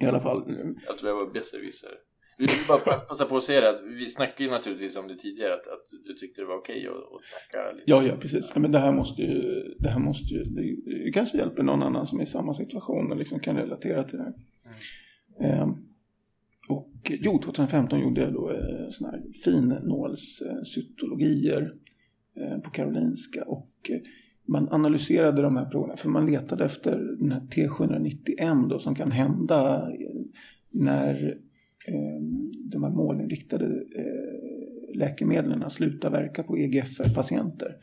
I 0.00 0.06
alla 0.06 0.20
fall. 0.20 0.56
Jag 0.86 0.98
tror 0.98 1.10
jag 1.10 1.16
var 1.16 1.32
besserwisser. 1.32 1.90
Vi 2.38 2.46
vill 2.46 2.66
bara 2.68 2.78
passa 2.78 3.24
på 3.24 3.36
att 3.36 3.42
säga 3.42 3.60
det, 3.60 3.70
att 3.70 3.82
vi 3.86 4.06
snackade 4.06 4.44
ju 4.44 4.50
naturligtvis 4.50 4.96
om 4.96 5.08
det 5.08 5.16
tidigare, 5.16 5.54
att, 5.54 5.66
att 5.66 5.84
du 6.06 6.14
tyckte 6.14 6.40
det 6.40 6.46
var 6.46 6.56
okej 6.56 6.86
att, 6.86 6.94
att 6.94 7.24
snacka 7.24 7.72
lite. 7.72 7.90
Ja, 7.90 8.02
ja, 8.02 8.16
precis. 8.16 8.52
Ja, 8.54 8.60
men 8.60 8.72
det 8.72 8.78
här 8.78 8.92
måste 8.92 9.22
ju, 9.22 9.62
det 9.78 9.88
här 9.88 10.00
måste 10.00 10.34
ju, 10.34 10.42
det, 10.42 10.76
kanske 11.12 11.38
hjälper 11.38 11.62
någon 11.62 11.82
annan 11.82 12.06
som 12.06 12.18
är 12.18 12.22
i 12.22 12.26
samma 12.26 12.54
situation 12.54 13.12
och 13.12 13.16
liksom 13.16 13.40
kan 13.40 13.56
relatera 13.56 14.04
till 14.04 14.18
det 14.18 14.24
här. 14.24 14.34
Eh, 15.40 15.68
och 16.68 16.92
jo, 17.04 17.40
2015 17.44 18.00
gjorde 18.00 18.20
jag 18.20 18.32
då 18.32 18.50
eh, 18.50 18.88
såna 18.90 19.10
här 19.10 19.22
finnålscytologier 19.44 21.62
eh, 21.62 21.68
Eh, 22.40 22.58
på 22.58 22.70
Karolinska 22.70 23.44
och 23.44 23.90
eh, 23.90 24.00
man 24.48 24.68
analyserade 24.68 25.42
de 25.42 25.56
här 25.56 25.64
proverna 25.64 25.96
för 25.96 26.08
man 26.08 26.26
letade 26.26 26.64
efter 26.64 27.16
den 27.18 27.32
här 27.32 27.40
T791 27.40 28.68
då 28.68 28.78
som 28.78 28.94
kan 28.94 29.10
hända 29.10 29.76
eh, 29.76 30.20
när 30.70 31.38
de 32.64 32.82
här 32.82 32.90
målinriktade 32.90 33.82
läkemedlen 34.94 35.70
slutar 35.70 36.10
verka 36.10 36.42
på 36.42 36.58
EGFR-patienter. 36.58 37.76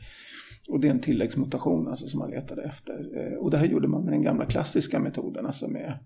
Och 0.68 0.80
det 0.80 0.88
är 0.88 0.90
en 0.90 1.00
tilläggsmutation 1.00 1.88
alltså, 1.88 2.08
som 2.08 2.18
man 2.18 2.30
letade 2.30 2.62
efter. 2.62 3.36
Och 3.38 3.50
det 3.50 3.58
här 3.58 3.66
gjorde 3.66 3.88
man 3.88 4.04
med 4.04 4.12
den 4.12 4.22
gamla 4.22 4.46
klassiska 4.46 5.00
metoden, 5.00 5.46
alltså 5.46 5.68
med 5.68 5.98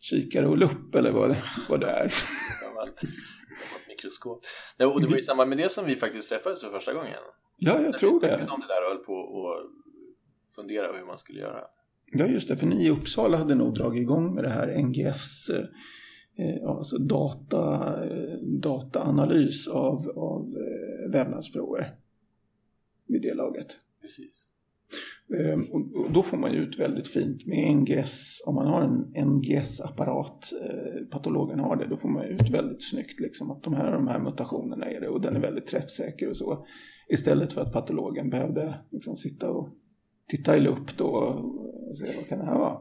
kikare 0.00 0.46
och 0.46 0.58
lupp 0.58 0.94
eller 0.94 1.12
vad 1.12 1.30
det, 1.30 1.42
vad 1.68 1.80
det 1.80 1.86
är. 1.86 2.12
Gammal, 2.62 2.88
mikroskop. 3.88 4.44
Ja, 4.76 4.86
och 4.86 5.00
det 5.00 5.06
var 5.06 5.18
i 5.18 5.22
samband 5.22 5.48
med 5.48 5.58
det 5.58 5.72
som 5.72 5.86
vi 5.86 5.96
faktiskt 5.96 6.28
träffades 6.28 6.60
för 6.60 6.70
första 6.70 6.92
gången. 6.94 7.12
Ja, 7.56 7.80
jag 7.82 7.96
tror 7.96 8.20
det. 8.20 8.26
De 8.26 8.36
det 8.36 8.46
där 8.46 8.82
och 8.82 8.88
höll 8.88 9.04
på 9.04 9.12
och 9.12 9.70
fundera 10.54 10.98
hur 10.98 11.06
man 11.06 11.18
skulle 11.18 11.40
göra. 11.40 11.60
Ja, 12.12 12.26
just 12.26 12.48
det. 12.48 12.56
För 12.56 12.66
ni 12.66 12.86
i 12.86 12.90
Uppsala 12.90 13.36
hade 13.36 13.54
nog 13.54 13.74
dragit 13.74 14.00
igång 14.00 14.34
med 14.34 14.44
det 14.44 14.50
här 14.50 14.82
NGS, 14.82 15.50
eh, 15.50 16.68
alltså 16.68 16.98
data, 16.98 17.94
eh, 18.04 18.38
dataanalys 18.42 19.68
av, 19.68 19.98
av 20.16 20.56
eh, 20.56 21.10
vävnadsprover 21.10 21.90
vid 23.06 23.22
det 23.22 23.34
laget. 23.34 23.76
Precis. 24.00 24.45
Ehm, 25.34 25.62
och 25.72 26.12
då 26.12 26.22
får 26.22 26.36
man 26.36 26.52
ju 26.52 26.58
ut 26.58 26.78
väldigt 26.78 27.08
fint 27.08 27.46
med 27.46 27.76
NGS, 27.76 28.42
om 28.46 28.54
man 28.54 28.66
har 28.66 28.82
en 28.82 29.26
NGS-apparat, 29.28 30.52
eh, 30.64 31.06
patologen 31.10 31.60
har 31.60 31.76
det, 31.76 31.86
då 31.86 31.96
får 31.96 32.08
man 32.08 32.24
ut 32.24 32.50
väldigt 32.50 32.84
snyggt 32.90 33.20
liksom 33.20 33.50
att 33.50 33.62
de 33.62 33.74
här 33.74 33.92
de 33.92 34.08
här 34.08 34.20
mutationerna 34.20 34.86
är 34.86 35.00
det 35.00 35.08
och 35.08 35.20
den 35.20 35.36
är 35.36 35.40
väldigt 35.40 35.66
träffsäker 35.66 36.30
och 36.30 36.36
så. 36.36 36.66
Istället 37.08 37.52
för 37.52 37.60
att 37.60 37.72
patologen 37.72 38.30
behövde 38.30 38.74
liksom 38.90 39.16
sitta 39.16 39.50
och 39.50 39.68
titta 40.28 40.56
i 40.56 40.60
lupp 40.60 40.96
då 40.96 41.06
och 41.06 41.96
se 41.96 42.16
vad 42.16 42.28
kan 42.28 42.38
det 42.38 42.44
här 42.44 42.58
vara. 42.58 42.78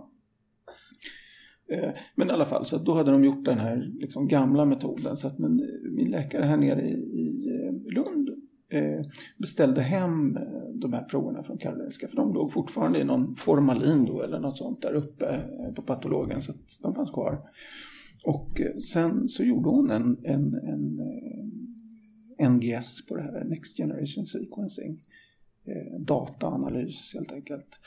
Ehm, 1.72 1.94
men 2.16 2.28
i 2.30 2.32
alla 2.32 2.46
fall, 2.46 2.66
så 2.66 2.78
då 2.78 2.94
hade 2.94 3.12
de 3.12 3.24
gjort 3.24 3.46
den 3.46 3.58
här 3.58 3.90
liksom 4.00 4.28
gamla 4.28 4.66
metoden. 4.66 5.18
Så 5.18 5.28
att 5.28 5.40
min, 5.40 5.60
eh, 5.60 5.92
min 5.92 6.12
läkare 6.12 6.46
här 6.46 6.58
nere 6.58 6.82
i, 6.82 6.94
i 6.94 7.48
eh, 7.48 7.94
Lund 7.94 8.30
eh, 8.70 9.06
beställde 9.38 9.82
hem 9.82 10.38
de 10.80 10.94
här 10.94 11.04
proverna 11.04 11.44
från 11.44 11.58
Karolinska. 11.58 12.08
För 12.08 12.16
de 12.16 12.34
låg 12.34 12.52
fortfarande 12.52 13.00
i 13.00 13.04
någon 13.04 13.36
formalin 13.36 14.06
då 14.06 14.22
eller 14.22 14.40
något 14.40 14.58
sånt 14.58 14.82
där 14.82 14.94
uppe 14.94 15.26
eh, 15.26 15.74
på 15.74 15.82
patologen. 15.82 16.42
Så 16.42 16.52
att 16.52 16.80
de 16.84 16.94
fanns 16.94 17.12
kvar. 17.12 17.42
Och 18.26 18.62
eh, 18.62 18.78
sen 18.78 19.30
så 19.30 19.44
gjorde 19.44 19.70
hon 19.70 19.92
en, 19.92 20.18
en, 20.24 20.56
en, 20.56 21.00
eh, 21.00 21.46
en 22.38 22.54
NGS 22.54 23.06
på 23.06 23.16
det 23.16 23.22
här, 23.22 23.44
Next 23.44 23.78
Generation 23.78 24.26
Sequencing 24.26 25.00
dataanalys 26.00 27.14
helt 27.14 27.32
enkelt. 27.32 27.80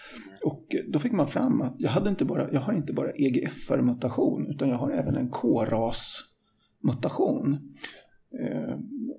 Och 0.45 0.76
då 0.88 0.99
fick 0.99 1.12
man 1.12 1.28
fram 1.28 1.62
att 1.62 1.75
jag, 1.78 1.90
hade 1.90 2.11
inte 2.11 2.25
bara, 2.25 2.52
jag 2.52 2.61
har 2.61 2.73
inte 2.73 2.92
bara 2.92 3.12
EGFR-mutation 3.12 4.50
utan 4.50 4.68
jag 4.68 4.76
har 4.76 4.90
även 4.90 5.16
en 5.16 5.30
KRAS-mutation. 5.30 7.75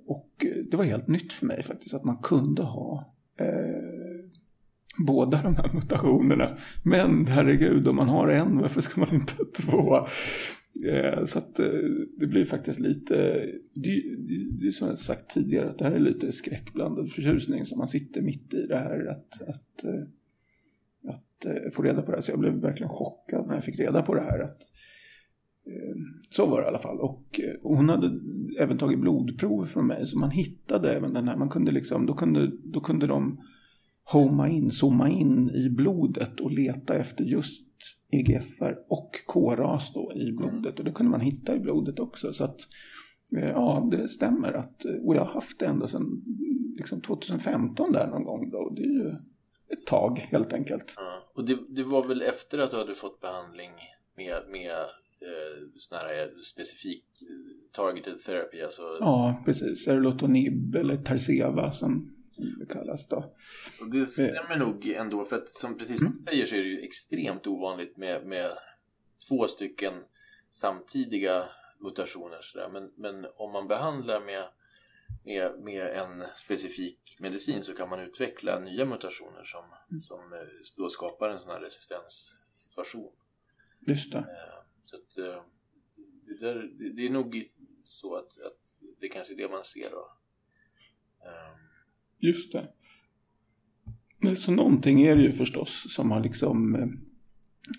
Och 0.06 0.46
det 0.70 0.76
var 0.76 0.84
helt 0.84 1.08
nytt 1.08 1.32
för 1.32 1.46
mig 1.46 1.62
faktiskt 1.62 1.94
att 1.94 2.04
man 2.04 2.16
kunde 2.16 2.62
ha 2.62 3.06
eh, 3.40 4.00
båda 5.06 5.42
de 5.42 5.56
här 5.56 5.70
mutationerna. 5.74 6.56
Men 6.82 7.26
herregud, 7.26 7.88
om 7.88 7.96
man 7.96 8.08
har 8.08 8.28
en, 8.28 8.58
varför 8.58 8.80
ska 8.80 9.00
man 9.00 9.14
inte 9.14 9.34
ha 9.38 9.44
två? 9.54 10.06
Eh, 10.88 11.24
så 11.24 11.38
att 11.38 11.58
eh, 11.58 11.66
det 12.16 12.26
blir 12.26 12.44
faktiskt 12.44 12.78
lite, 12.78 13.14
det, 13.74 14.02
det 14.60 14.66
är 14.66 14.70
som 14.70 14.88
jag 14.88 14.98
sagt 14.98 15.30
tidigare, 15.30 15.68
att 15.68 15.78
det 15.78 15.84
här 15.84 15.92
är 15.92 15.98
lite 15.98 16.32
skräckblandad 16.32 17.10
förtjusning 17.10 17.66
som 17.66 17.78
man 17.78 17.88
sitter 17.88 18.22
mitt 18.22 18.54
i 18.54 18.66
det 18.66 18.78
här 18.78 19.06
att, 19.06 19.48
att, 19.48 19.84
eh, 19.84 20.02
att 21.10 21.44
eh, 21.44 21.70
få 21.72 21.82
reda 21.82 22.02
på 22.02 22.10
det 22.10 22.16
här. 22.16 22.22
Så 22.22 22.32
jag 22.32 22.38
blev 22.38 22.52
verkligen 22.52 22.90
chockad 22.90 23.46
när 23.46 23.54
jag 23.54 23.64
fick 23.64 23.78
reda 23.78 24.02
på 24.02 24.14
det 24.14 24.22
här. 24.22 24.40
Att, 24.40 24.58
så 26.30 26.46
var 26.46 26.60
det 26.60 26.64
i 26.64 26.68
alla 26.68 26.78
fall. 26.78 27.00
Och 27.00 27.40
hon 27.62 27.88
hade 27.88 28.20
även 28.58 28.78
tagit 28.78 29.00
blodprov 29.00 29.64
från 29.64 29.86
mig 29.86 30.06
så 30.06 30.18
man 30.18 30.30
hittade 30.30 30.92
även 30.92 31.12
den 31.12 31.28
här, 31.28 31.36
man 31.36 31.48
kunde 31.48 31.72
liksom, 31.72 32.06
då 32.06 32.14
kunde, 32.14 32.50
då 32.64 32.80
kunde 32.80 33.06
de 33.06 33.40
homa 34.04 34.48
in, 34.48 34.70
zooma 34.70 35.08
in 35.08 35.50
i 35.50 35.70
blodet 35.70 36.40
och 36.40 36.50
leta 36.50 36.94
efter 36.94 37.24
just 37.24 37.66
EGFR 38.10 38.76
och 38.88 39.10
KRAS 39.26 39.92
då 39.94 40.12
i 40.14 40.32
blodet 40.32 40.78
och 40.78 40.84
det 40.84 40.92
kunde 40.92 41.10
man 41.10 41.20
hitta 41.20 41.56
i 41.56 41.60
blodet 41.60 42.00
också. 42.00 42.32
Så 42.32 42.44
att 42.44 42.60
ja, 43.30 43.88
det 43.90 44.08
stämmer 44.08 44.52
att, 44.52 44.84
och 45.04 45.14
jag 45.16 45.20
har 45.24 45.34
haft 45.34 45.58
det 45.58 45.66
ända 45.66 45.88
sedan 45.88 46.22
liksom 46.76 47.00
2015 47.00 47.92
där 47.92 48.06
någon 48.06 48.24
gång 48.24 48.50
då. 48.50 48.72
Det 48.76 48.82
är 48.82 49.04
ju 49.04 49.10
ett 49.72 49.86
tag 49.86 50.18
helt 50.18 50.52
enkelt. 50.52 50.94
Ja. 50.96 51.12
Och 51.34 51.44
det, 51.44 51.58
det, 51.68 51.82
var 51.82 52.08
väl 52.08 52.22
efter 52.22 52.58
att 52.58 52.70
du 52.70 52.76
hade 52.76 52.94
fått 52.94 53.20
behandling 53.20 53.70
med, 54.16 54.36
med 54.52 54.76
eh, 55.22 55.62
sån 55.76 55.98
här 55.98 56.40
specifik 56.40 57.04
targeted 57.72 58.18
therapy? 58.18 58.62
Alltså... 58.62 58.82
Ja, 59.00 59.42
precis. 59.44 59.88
Erlotonib 59.88 60.76
eller 60.76 60.96
Tarceva 60.96 61.72
som 61.72 62.16
det 62.58 62.66
kallas 62.66 63.08
då. 63.08 63.34
Och 63.80 63.90
det 63.90 64.06
stämmer 64.06 64.58
nog 64.58 64.86
ändå 64.86 65.24
för 65.24 65.36
att 65.36 65.48
som 65.48 65.78
precis 65.78 65.98
som 65.98 66.08
du 66.08 66.12
mm. 66.12 66.24
säger 66.24 66.46
så 66.46 66.54
är 66.54 66.62
det 66.62 66.68
ju 66.68 66.80
extremt 66.80 67.46
ovanligt 67.46 67.96
med, 67.96 68.26
med 68.26 68.50
två 69.28 69.48
stycken 69.48 69.92
samtidiga 70.50 71.44
mutationer. 71.80 72.38
Så 72.42 72.68
men, 72.72 72.90
men 72.96 73.26
om 73.36 73.52
man 73.52 73.68
behandlar 73.68 74.20
med, 74.20 74.44
med, 75.24 75.60
med 75.60 75.86
en 75.86 76.24
specifik 76.34 77.16
medicin 77.20 77.62
så 77.62 77.74
kan 77.74 77.88
man 77.88 78.00
utveckla 78.00 78.58
nya 78.58 78.84
mutationer 78.84 79.44
som, 79.44 79.64
mm. 79.90 80.00
som 80.00 80.32
eh, 80.32 80.38
då 80.76 80.88
skapar 80.88 81.28
en 81.28 81.38
sån 81.38 81.52
här 81.52 81.60
resistenssituation. 81.60 83.12
Just 83.86 84.12
det. 84.12 84.18
Eh, 84.18 84.59
så 84.84 84.96
att, 84.96 85.18
eh, 85.18 85.42
det, 86.26 86.40
där, 86.40 86.70
det 86.96 87.06
är 87.06 87.10
nog 87.10 87.44
så 87.84 88.14
att, 88.14 88.26
att 88.26 88.60
det 89.00 89.08
kanske 89.08 89.34
är 89.34 89.36
det 89.36 89.48
man 89.48 89.64
ser 89.64 89.90
då. 89.90 90.12
Ehm. 91.26 91.58
Just 92.18 92.52
det. 92.52 92.68
Så 94.36 94.52
någonting 94.52 95.02
är 95.02 95.16
det 95.16 95.22
ju 95.22 95.32
förstås 95.32 95.94
som 95.94 96.10
har 96.10 96.20
liksom 96.20 96.74
eh, 96.74 96.88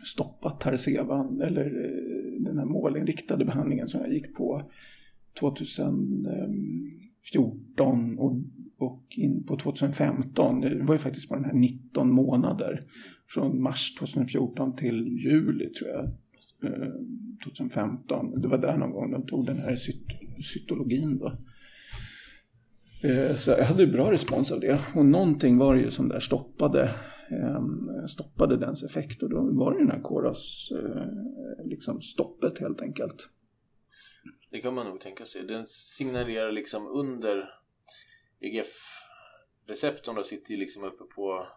stoppat 0.04 0.60
Tarcevan 0.60 1.42
eller 1.42 1.66
eh, 1.66 1.92
den 2.40 2.58
här 2.58 2.66
målinriktade 2.66 3.46
behandlingen 3.46 3.90
som 3.90 4.02
jag 4.02 4.14
gick 4.14 4.36
på 4.36 4.72
2014 5.40 8.20
och, 8.20 8.36
och 8.78 9.06
in 9.10 9.44
på 9.44 9.58
2015. 9.58 10.62
Det 10.62 10.84
var 10.84 10.96
ju 10.96 11.00
faktiskt 11.00 11.30
bara 11.30 11.40
den 11.40 11.50
här 11.50 11.54
19 11.54 12.14
månader. 12.14 12.80
Från 13.28 13.62
mars 13.62 13.96
2014 13.96 14.76
till 14.76 15.08
juli 15.08 15.70
tror 15.70 15.90
jag 15.90 16.12
Eh, 16.64 16.88
2015. 17.44 18.42
Det 18.42 18.48
var 18.48 18.58
där 18.58 18.78
någon 18.78 18.92
gång 18.92 19.12
de 19.12 19.26
tog 19.26 19.46
den 19.46 19.58
här 19.58 19.76
cytologin 20.42 21.18
då. 21.18 21.38
Eh, 23.04 23.36
så 23.36 23.52
jag 23.52 23.66
hade 23.66 23.88
bra 23.88 24.12
respons 24.12 24.52
av 24.52 24.60
det. 24.60 24.80
Och 24.96 25.06
någonting 25.06 25.58
var 25.58 25.76
det 25.76 25.82
ju 25.82 25.92
som 25.92 26.10
där 26.10 26.20
stoppade, 26.20 26.90
ehm, 27.30 28.08
stoppade 28.08 28.58
dens 28.58 28.84
effekt. 28.84 29.24
Och 29.24 29.30
då 29.30 29.42
var 29.52 29.72
det 29.72 29.80
den 29.80 29.92
här 29.92 30.02
koras, 30.02 30.72
eh, 30.72 31.66
liksom 31.66 32.02
stoppet 32.02 32.60
helt 32.60 32.82
enkelt. 32.82 33.30
Det 34.52 34.60
kan 34.60 34.74
man 34.74 34.88
nog 34.88 35.00
tänka 35.00 35.26
sig. 35.26 35.44
Den 35.48 35.66
signalerar 35.68 36.52
liksom 36.52 36.88
under 36.88 37.50
EGF-receptorn 38.40 40.16
då 40.16 40.24
sitter 40.24 40.52
ju 40.52 40.58
liksom 40.58 40.84
uppe 40.84 41.04
på, 41.16 41.48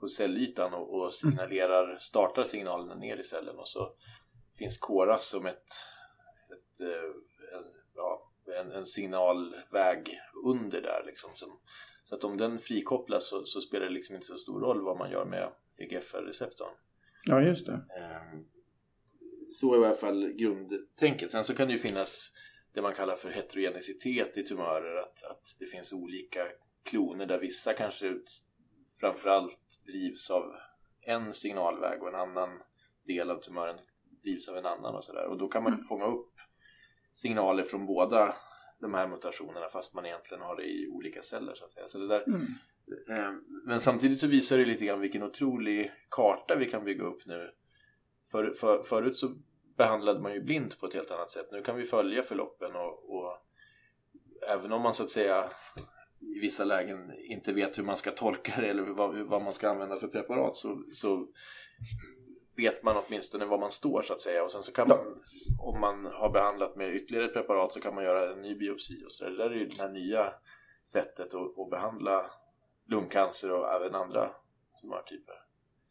på 0.00 0.08
cellytan 0.08 0.74
och, 0.74 0.94
och 0.94 1.14
signalerar, 1.14 1.96
startar 1.98 2.44
signalerna 2.44 2.94
ner 2.94 3.16
i 3.16 3.22
cellen 3.22 3.58
och 3.58 3.68
så 3.68 3.88
finns 4.62 4.78
Koras 4.78 5.28
som 5.28 5.46
ett, 5.46 5.56
ett, 6.52 6.80
eh, 6.80 7.10
ja, 7.94 8.32
en, 8.60 8.72
en 8.72 8.86
signalväg 8.86 10.20
under 10.44 10.82
där. 10.82 11.02
Liksom, 11.06 11.30
som, 11.34 11.60
så 12.04 12.14
att 12.14 12.24
om 12.24 12.36
den 12.36 12.58
frikopplas 12.58 13.28
så, 13.28 13.44
så, 13.44 13.60
spelar 13.60 13.86
det 13.86 13.92
liksom 13.92 14.14
inte 14.14 14.26
så 14.26 14.36
stor 14.36 14.60
roll 14.60 14.84
vad 14.84 14.98
man 14.98 15.10
gör 15.10 15.24
med 15.24 15.48
EGFR-receptorn. 15.76 16.74
Ja, 17.24 17.42
just 17.42 17.66
det. 17.66 17.72
Ehm, 17.72 18.44
så 19.50 19.74
är 19.74 19.82
i 19.82 19.86
alla 19.86 19.94
fall 19.94 20.32
grundtänket. 20.32 21.30
Sen 21.30 21.44
så 21.44 21.54
kan 21.54 21.68
det 21.68 21.72
ju 21.72 21.78
finnas 21.78 22.32
det 22.74 22.82
man 22.82 22.94
kallar 22.94 23.16
för 23.16 23.30
heterogenicitet 23.30 24.36
i 24.38 24.42
tumörer. 24.42 24.96
Att, 24.96 25.24
att 25.30 25.56
det 25.58 25.66
finns 25.66 25.92
olika 25.92 26.40
kloner 26.82 27.26
där 27.26 27.38
vissa 27.38 27.72
kanske 27.72 28.14
framförallt 29.00 29.82
drivs 29.86 30.30
av 30.30 30.44
en 31.00 31.32
signalväg 31.32 32.02
och 32.02 32.08
en 32.08 32.14
annan 32.14 32.50
del 33.06 33.30
av 33.30 33.40
tumören 33.40 33.78
drivs 34.22 34.48
av 34.48 34.56
en 34.56 34.66
annan 34.66 34.94
och 34.94 35.04
sådär. 35.04 35.26
Och 35.26 35.38
då 35.38 35.48
kan 35.48 35.62
man 35.62 35.72
mm. 35.72 35.84
fånga 35.84 36.04
upp 36.04 36.32
signaler 37.12 37.62
från 37.62 37.86
båda 37.86 38.34
de 38.80 38.94
här 38.94 39.08
mutationerna 39.08 39.68
fast 39.68 39.94
man 39.94 40.06
egentligen 40.06 40.42
har 40.42 40.56
det 40.56 40.62
i 40.62 40.88
olika 40.88 41.22
celler 41.22 41.54
så 41.54 41.64
att 41.64 41.70
säga. 41.70 41.86
Så 41.88 41.98
det 41.98 42.08
där, 42.08 42.24
Mm. 42.26 42.46
eh, 43.10 43.32
men 43.64 43.80
samtidigt 43.80 44.20
så 44.20 44.26
visar 44.26 44.58
det 44.58 44.64
lite 44.64 44.84
grann 44.84 45.00
vilken 45.00 45.22
otrolig 45.22 45.92
karta 46.10 46.56
vi 46.56 46.66
kan 46.66 46.84
bygga 46.84 47.04
upp 47.04 47.26
nu. 47.26 47.50
För, 48.30 48.50
för, 48.54 48.82
förut 48.82 49.16
så 49.16 49.34
behandlade 49.76 50.20
man 50.20 50.32
ju 50.32 50.42
blint 50.42 50.80
på 50.80 50.86
ett 50.86 50.94
helt 50.94 51.10
annat 51.10 51.30
sätt. 51.30 51.48
Nu 51.52 51.62
kan 51.62 51.76
vi 51.76 51.84
följa 51.84 52.22
förloppen 52.22 52.76
och, 52.76 53.16
och 53.16 53.38
även 54.48 54.72
om 54.72 54.82
man 54.82 54.94
så 54.94 55.02
att 55.02 55.10
säga 55.10 55.44
i 56.20 56.38
vissa 56.40 56.64
lägen 56.64 57.12
inte 57.18 57.52
vet 57.52 57.78
hur 57.78 57.84
man 57.84 57.96
ska 57.96 58.10
tolka 58.10 58.60
det 58.60 58.66
eller 58.66 58.82
vad, 58.82 59.16
vad 59.16 59.42
man 59.42 59.52
ska 59.52 59.70
använda 59.70 59.96
för 59.96 60.08
preparat 60.08 60.56
så, 60.56 60.84
så 60.92 61.28
vet 62.56 62.82
man 62.82 62.96
åtminstone 63.06 63.44
var 63.44 63.58
man 63.58 63.70
står 63.70 64.02
så 64.02 64.12
att 64.12 64.20
säga 64.20 64.44
och 64.44 64.50
sen 64.50 64.62
så 64.62 64.72
kan 64.72 64.88
man 64.88 64.98
om 65.58 65.80
man 65.80 66.06
har 66.06 66.30
behandlat 66.30 66.76
med 66.76 66.94
ytterligare 66.94 67.24
ett 67.26 67.34
preparat 67.34 67.72
så 67.72 67.80
kan 67.80 67.94
man 67.94 68.04
göra 68.04 68.32
en 68.32 68.42
ny 68.42 68.54
biopsi 68.54 69.04
och 69.06 69.12
så 69.12 69.24
där. 69.24 69.30
Det 69.30 69.36
där 69.36 69.50
är 69.50 69.54
ju 69.54 69.68
det 69.68 69.82
här 69.82 69.92
nya 69.92 70.24
sättet 70.84 71.34
att, 71.34 71.58
att 71.58 71.70
behandla 71.70 72.20
lungcancer 72.88 73.52
och 73.52 73.72
även 73.72 73.94
andra 73.94 74.30
tumörtyper. 74.80 75.34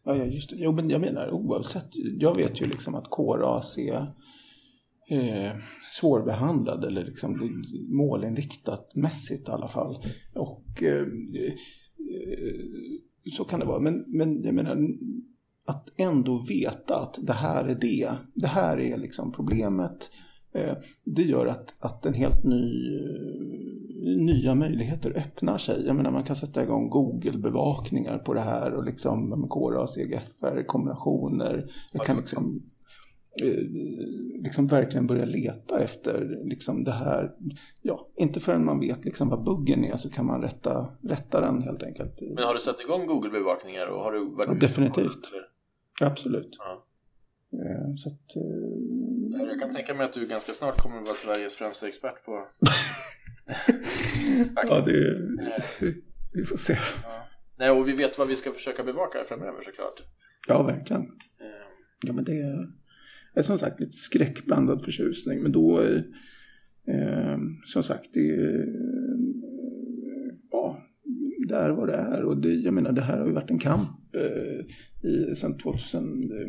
Ja, 0.03 0.15
ja, 0.15 0.25
just 0.25 0.49
det. 0.49 0.55
Jo, 0.59 0.71
men 0.71 0.89
jag 0.89 1.01
menar 1.01 1.31
oavsett. 1.31 1.89
Jag 2.19 2.35
vet 2.35 2.61
ju 2.61 2.65
liksom 2.65 2.95
att 2.95 3.09
KRAS 3.09 3.77
är 3.77 4.07
eh, 5.09 5.57
svårbehandlad 5.91 6.85
eller 6.85 7.05
liksom 7.05 7.63
målinriktat 7.89 8.95
mässigt 8.95 9.47
i 9.47 9.51
alla 9.51 9.67
fall. 9.67 10.01
Och 10.33 10.83
eh, 10.83 11.01
eh, 11.01 11.53
så 13.37 13.43
kan 13.43 13.59
det 13.59 13.65
vara. 13.65 13.79
Men, 13.79 14.05
men 14.07 14.43
jag 14.43 14.55
menar 14.55 14.77
att 15.65 15.87
ändå 15.97 16.37
veta 16.49 16.95
att 16.95 17.19
det 17.21 17.33
här 17.33 17.65
är 17.65 17.75
det. 17.75 18.11
Det 18.33 18.47
här 18.47 18.79
är 18.79 18.97
liksom 18.97 19.31
problemet. 19.31 20.09
Eh, 20.53 20.73
det 21.03 21.23
gör 21.23 21.45
att, 21.45 21.73
att 21.79 22.05
en 22.05 22.13
helt 22.13 22.43
ny 22.43 22.97
nya 24.03 24.55
möjligheter 24.55 25.13
öppnar 25.17 25.57
sig. 25.57 25.85
Jag 25.85 25.95
menar 25.95 26.11
man 26.11 26.23
kan 26.23 26.35
sätta 26.35 26.63
igång 26.63 26.89
Google-bevakningar 26.89 28.17
på 28.17 28.33
det 28.33 28.41
här 28.41 28.73
och 28.73 28.83
liksom 28.83 29.47
KRAS, 29.49 29.97
EGFR, 29.97 30.63
kombinationer. 30.67 31.71
Jag 31.91 32.05
kan 32.05 32.17
liksom, 32.17 32.61
eh, 33.43 33.63
liksom 34.43 34.67
verkligen 34.67 35.07
börja 35.07 35.25
leta 35.25 35.79
efter 35.79 36.41
liksom 36.43 36.83
det 36.83 36.91
här. 36.91 37.31
Ja, 37.81 38.07
inte 38.15 38.39
förrän 38.39 38.65
man 38.65 38.79
vet 38.79 39.05
liksom 39.05 39.29
vad 39.29 39.43
buggen 39.43 39.85
är 39.85 39.97
så 39.97 40.09
kan 40.09 40.25
man 40.25 40.41
rätta, 40.41 40.87
rätta 41.03 41.41
den 41.41 41.61
helt 41.61 41.83
enkelt. 41.83 42.21
Men 42.35 42.43
har 42.43 42.53
du 42.53 42.59
satt 42.59 42.81
igång 42.81 43.07
Google-bevakningar 43.07 43.87
och 43.87 43.99
har 43.99 44.11
du 44.11 44.35
Ja, 44.47 44.53
definitivt. 44.53 45.31
Eller? 45.31 45.50
Absolut. 46.01 46.55
Ja. 46.59 46.85
Eh, 47.53 47.95
Så 47.95 48.09
att, 48.09 48.35
eh, 48.35 49.47
Jag 49.49 49.59
kan 49.59 49.73
tänka 49.73 49.93
mig 49.95 50.05
att 50.05 50.13
du 50.13 50.27
ganska 50.27 50.51
snart 50.51 50.77
kommer 50.81 50.97
att 50.97 51.05
vara 51.05 51.15
Sveriges 51.15 51.55
främsta 51.55 51.87
expert 51.87 52.25
på... 52.25 52.47
ja, 54.55 54.81
det, 54.85 55.15
vi 56.33 56.43
får 56.45 56.57
se. 56.57 56.73
Ja. 57.03 57.25
Nej, 57.57 57.69
och 57.69 57.87
vi 57.87 57.91
vet 57.95 58.17
vad 58.17 58.27
vi 58.27 58.35
ska 58.35 58.51
försöka 58.51 58.83
bevaka 58.83 59.19
framöver 59.27 59.61
såklart. 59.61 60.01
Ja, 60.47 60.63
verkligen. 60.63 61.01
Eh, 61.01 61.07
Ja, 62.03 62.13
men 62.13 62.23
det 62.23 62.37
är, 62.39 62.67
är 63.33 63.41
som 63.41 63.57
sagt 63.59 63.79
lite 63.79 63.97
skräckblandad 63.97 64.83
förtjusning. 64.83 65.41
Men 65.43 65.51
då, 65.51 65.81
eh, 65.81 66.01
eh, 66.87 67.37
som 67.65 67.83
sagt, 67.83 68.09
det 68.13 68.29
är, 68.29 68.65
det 71.51 71.57
är 71.57 71.69
vad 71.69 71.87
det 71.87 71.95
är. 71.95 72.23
Och 72.23 72.37
det, 72.37 72.53
jag 72.53 72.73
menar, 72.73 72.91
det 72.91 73.01
här 73.01 73.17
har 73.17 73.27
ju 73.27 73.33
varit 73.33 73.51
en 73.51 73.59
kamp 73.59 74.15
eh, 74.15 75.09
i, 75.09 75.35
sen 75.35 75.57
2000, 75.57 76.31
eh, 76.31 76.47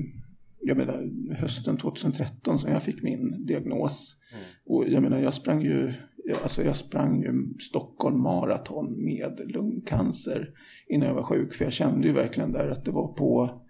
jag 0.60 0.76
menar 0.76 1.10
hösten 1.34 1.76
2013 1.76 2.58
som 2.58 2.72
jag 2.72 2.82
fick 2.82 3.02
min 3.02 3.46
diagnos. 3.46 4.16
Mm. 4.32 4.44
Och 4.64 4.88
jag 4.88 5.02
menar, 5.02 5.20
jag 5.20 5.34
sprang 5.34 5.62
ju, 5.62 5.92
alltså 6.42 6.64
jag 6.64 6.76
sprang 6.76 7.22
ju 7.22 7.58
Stockholm 7.58 8.20
Marathon 8.20 9.04
med 9.04 9.40
lungcancer 9.44 10.50
innan 10.88 11.08
jag 11.08 11.14
var 11.14 11.22
sjuk. 11.22 11.52
För 11.52 11.64
jag 11.64 11.72
kände 11.72 12.06
ju 12.06 12.12
verkligen 12.12 12.52
där 12.52 12.68
att 12.68 12.84
det 12.84 12.90
var 12.90 13.12
på 13.12 13.62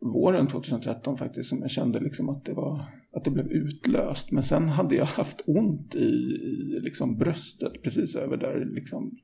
våren 0.00 0.46
2013 0.46 1.16
faktiskt 1.16 1.48
som 1.48 1.60
jag 1.60 1.70
kände 1.70 2.00
liksom 2.00 2.28
att 2.28 2.44
det 2.44 2.52
var 2.52 2.84
att 3.12 3.24
det 3.24 3.30
blev 3.30 3.46
utlöst. 3.46 4.32
Men 4.32 4.42
sen 4.42 4.68
hade 4.68 4.94
jag 4.94 5.04
haft 5.04 5.40
ont 5.46 5.94
i, 5.94 6.08
i 6.44 6.80
liksom 6.80 7.18
bröstet 7.18 7.82
precis 7.82 8.16
över 8.16 8.36
där 8.36 8.64
liksom 8.64 9.18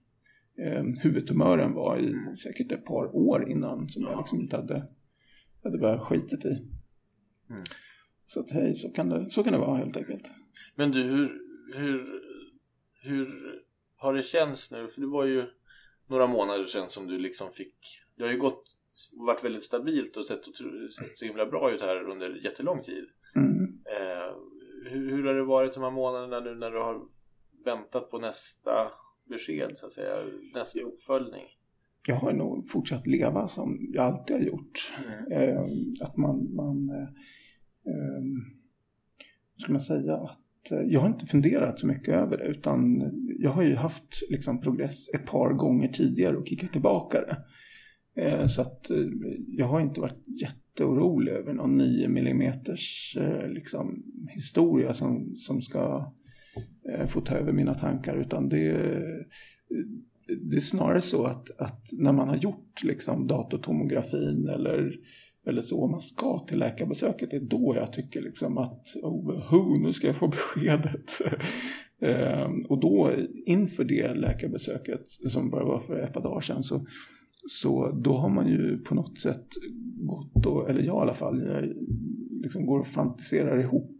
eh, 0.59 0.85
huvudtumören 1.03 1.73
var 1.73 1.99
i 1.99 2.37
säkert 2.37 2.73
ett 2.73 2.85
par 2.85 3.17
år 3.17 3.51
innan 3.51 3.88
som 3.88 4.03
jag 4.03 4.19
liksom 4.19 4.40
inte 4.40 4.57
hade, 4.57 4.88
hade 5.64 5.79
börjat 5.79 6.03
skitit 6.03 6.45
i. 6.45 6.69
Mm. 7.51 7.62
Så 8.27 8.40
att 8.40 8.51
hej, 8.51 8.75
så 8.75 8.88
kan, 8.88 9.09
det, 9.09 9.31
så 9.31 9.45
kan 9.45 9.53
det 9.53 9.59
vara 9.59 9.77
helt 9.77 9.97
enkelt. 9.97 10.31
Men 10.75 10.90
du, 10.90 11.03
hur, 11.03 11.40
hur, 11.75 12.21
hur 13.03 13.29
har 13.97 14.14
det 14.14 14.23
känts 14.23 14.71
nu? 14.71 14.88
För 14.88 15.01
det 15.01 15.07
var 15.07 15.25
ju 15.25 15.45
några 16.07 16.27
månader 16.27 16.64
sedan 16.64 16.88
som 16.88 17.07
du 17.07 17.19
liksom 17.19 17.51
fick... 17.51 17.77
Det 18.17 18.25
har 18.25 18.31
ju 18.31 18.38
gått 18.38 18.64
varit 19.12 19.45
väldigt 19.45 19.62
stabilt 19.62 20.17
och 20.17 20.25
sett, 20.25 20.47
otro- 20.49 20.88
sett 20.88 21.19
så 21.19 21.25
himla 21.25 21.47
bra 21.47 21.71
ut 21.71 21.81
här 21.81 22.11
under 22.11 22.45
jättelång 22.45 22.83
tid. 22.83 23.05
Mm. 23.37 23.64
Eh, 23.85 24.35
hur, 24.90 25.11
hur 25.11 25.25
har 25.25 25.35
det 25.35 25.45
varit 25.45 25.75
de 25.75 25.83
här 25.83 25.90
månaderna 25.90 26.40
nu 26.40 26.55
när 26.55 26.71
du 26.71 26.79
har 26.79 27.03
väntat 27.64 28.11
på 28.11 28.19
nästa 28.19 28.71
besked 29.29 29.71
så 29.75 29.87
att 29.87 29.93
säga, 29.93 30.17
nästa 30.55 30.81
uppföljning? 30.81 31.45
Jag 32.07 32.17
har 32.17 32.33
nog 32.33 32.71
fortsatt 32.71 33.07
leva 33.07 33.49
som 33.49 33.79
jag 33.93 34.05
alltid 34.05 34.37
har 34.37 34.43
gjort. 34.43 34.93
Eh, 35.31 35.63
att 36.01 36.17
man, 36.17 36.55
man 36.55 36.91
eh, 36.91 37.09
eh, 37.93 38.23
ska 39.59 39.73
man 39.73 39.81
säga 39.81 40.15
att 40.15 40.71
eh, 40.71 40.79
jag 40.87 41.01
har 41.01 41.09
inte 41.09 41.27
funderat 41.27 41.81
så 41.81 41.87
mycket 41.87 42.15
över 42.15 42.39
det 42.39 42.45
utan 42.45 43.03
jag 43.39 43.51
har 43.51 43.63
ju 43.63 43.75
haft 43.75 44.23
liksom 44.31 44.61
progress 44.61 45.09
ett 45.15 45.27
par 45.27 45.53
gånger 45.53 45.89
tidigare 45.89 46.37
och 46.37 46.49
kickat 46.49 46.73
tillbaka 46.73 47.21
det. 47.21 47.45
Eh, 48.17 48.47
så 48.47 48.63
att 48.63 48.91
eh, 48.91 49.07
jag 49.49 49.67
har 49.67 49.81
inte 49.81 50.01
varit 50.01 50.25
jätteorolig 50.27 51.33
över 51.33 51.53
någon 51.53 51.77
9 51.77 52.09
millimeters 52.09 53.17
eh, 53.21 53.49
liksom, 53.49 54.03
historia 54.29 54.95
som, 54.95 55.37
som 55.37 55.63
ska 55.63 56.13
Eh, 56.88 57.07
få 57.07 57.21
ta 57.21 57.35
över 57.35 57.53
mina 57.53 57.75
tankar 57.75 58.17
utan 58.17 58.49
det, 58.49 58.73
det 60.43 60.57
är 60.57 60.61
snarare 60.61 61.01
så 61.01 61.25
att, 61.25 61.61
att 61.61 61.88
när 61.93 62.12
man 62.12 62.29
har 62.29 62.37
gjort 62.37 62.85
liksom, 62.85 63.27
datortomografin 63.27 64.49
eller, 64.49 64.97
eller 65.47 65.62
så, 65.62 65.87
man 65.87 66.01
ska 66.01 66.38
till 66.38 66.59
läkarbesöket, 66.59 67.31
det 67.31 67.37
är 67.37 67.40
då 67.40 67.75
jag 67.77 67.93
tycker 67.93 68.23
liksom 68.23 68.59
att 68.59 68.87
oh, 69.03 69.51
who, 69.51 69.79
nu 69.79 69.93
ska 69.93 70.07
jag 70.07 70.17
få 70.17 70.29
beskedet. 70.29 71.11
ehm, 72.01 72.62
och 72.62 72.81
då 72.81 73.12
inför 73.47 73.85
det 73.85 74.14
läkarbesöket 74.14 75.05
som 75.29 75.51
bara 75.51 75.64
var 75.64 75.79
för 75.79 75.99
ett 75.99 76.12
par 76.12 76.23
dagar 76.23 76.40
sedan 76.40 76.64
så, 76.64 76.85
så 77.49 77.90
då 77.90 78.12
har 78.12 78.29
man 78.29 78.49
ju 78.49 78.79
på 78.79 78.95
något 78.95 79.21
sätt 79.21 79.47
gått 79.97 80.47
och, 80.47 80.71
eller 80.71 80.83
jag 80.83 80.97
i 80.97 81.03
alla 81.03 81.14
fall, 81.14 81.43
jag 81.43 81.64
liksom 82.43 82.67
går 82.67 82.79
och 82.79 82.87
fantiserar 82.87 83.61
ihop 83.61 83.94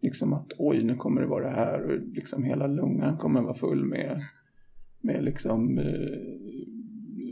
liksom 0.00 0.32
att 0.32 0.52
oj, 0.58 0.84
nu 0.84 0.96
kommer 0.96 1.20
det 1.20 1.26
vara 1.26 1.44
det 1.44 1.54
här 1.54 1.82
och 1.82 2.00
liksom 2.00 2.44
hela 2.44 2.66
lungan 2.66 3.16
kommer 3.16 3.42
vara 3.42 3.54
full 3.54 3.84
med 3.84 4.22
med 5.00 5.24
liksom, 5.24 5.78
eh, 5.78 5.84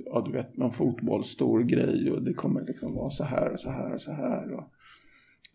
ja 0.04 0.22
du 0.26 0.32
vet, 0.32 0.56
någon 0.56 0.72
fotbollsstor 0.72 1.62
grej 1.62 2.10
och 2.10 2.22
det 2.22 2.34
kommer 2.34 2.66
liksom 2.66 2.94
vara 2.94 3.10
så 3.10 3.24
här 3.24 3.52
och 3.52 3.60
så 3.60 3.70
här 3.70 3.94
och 3.94 4.00
så 4.00 4.12
här. 4.12 4.52
Och, 4.52 4.64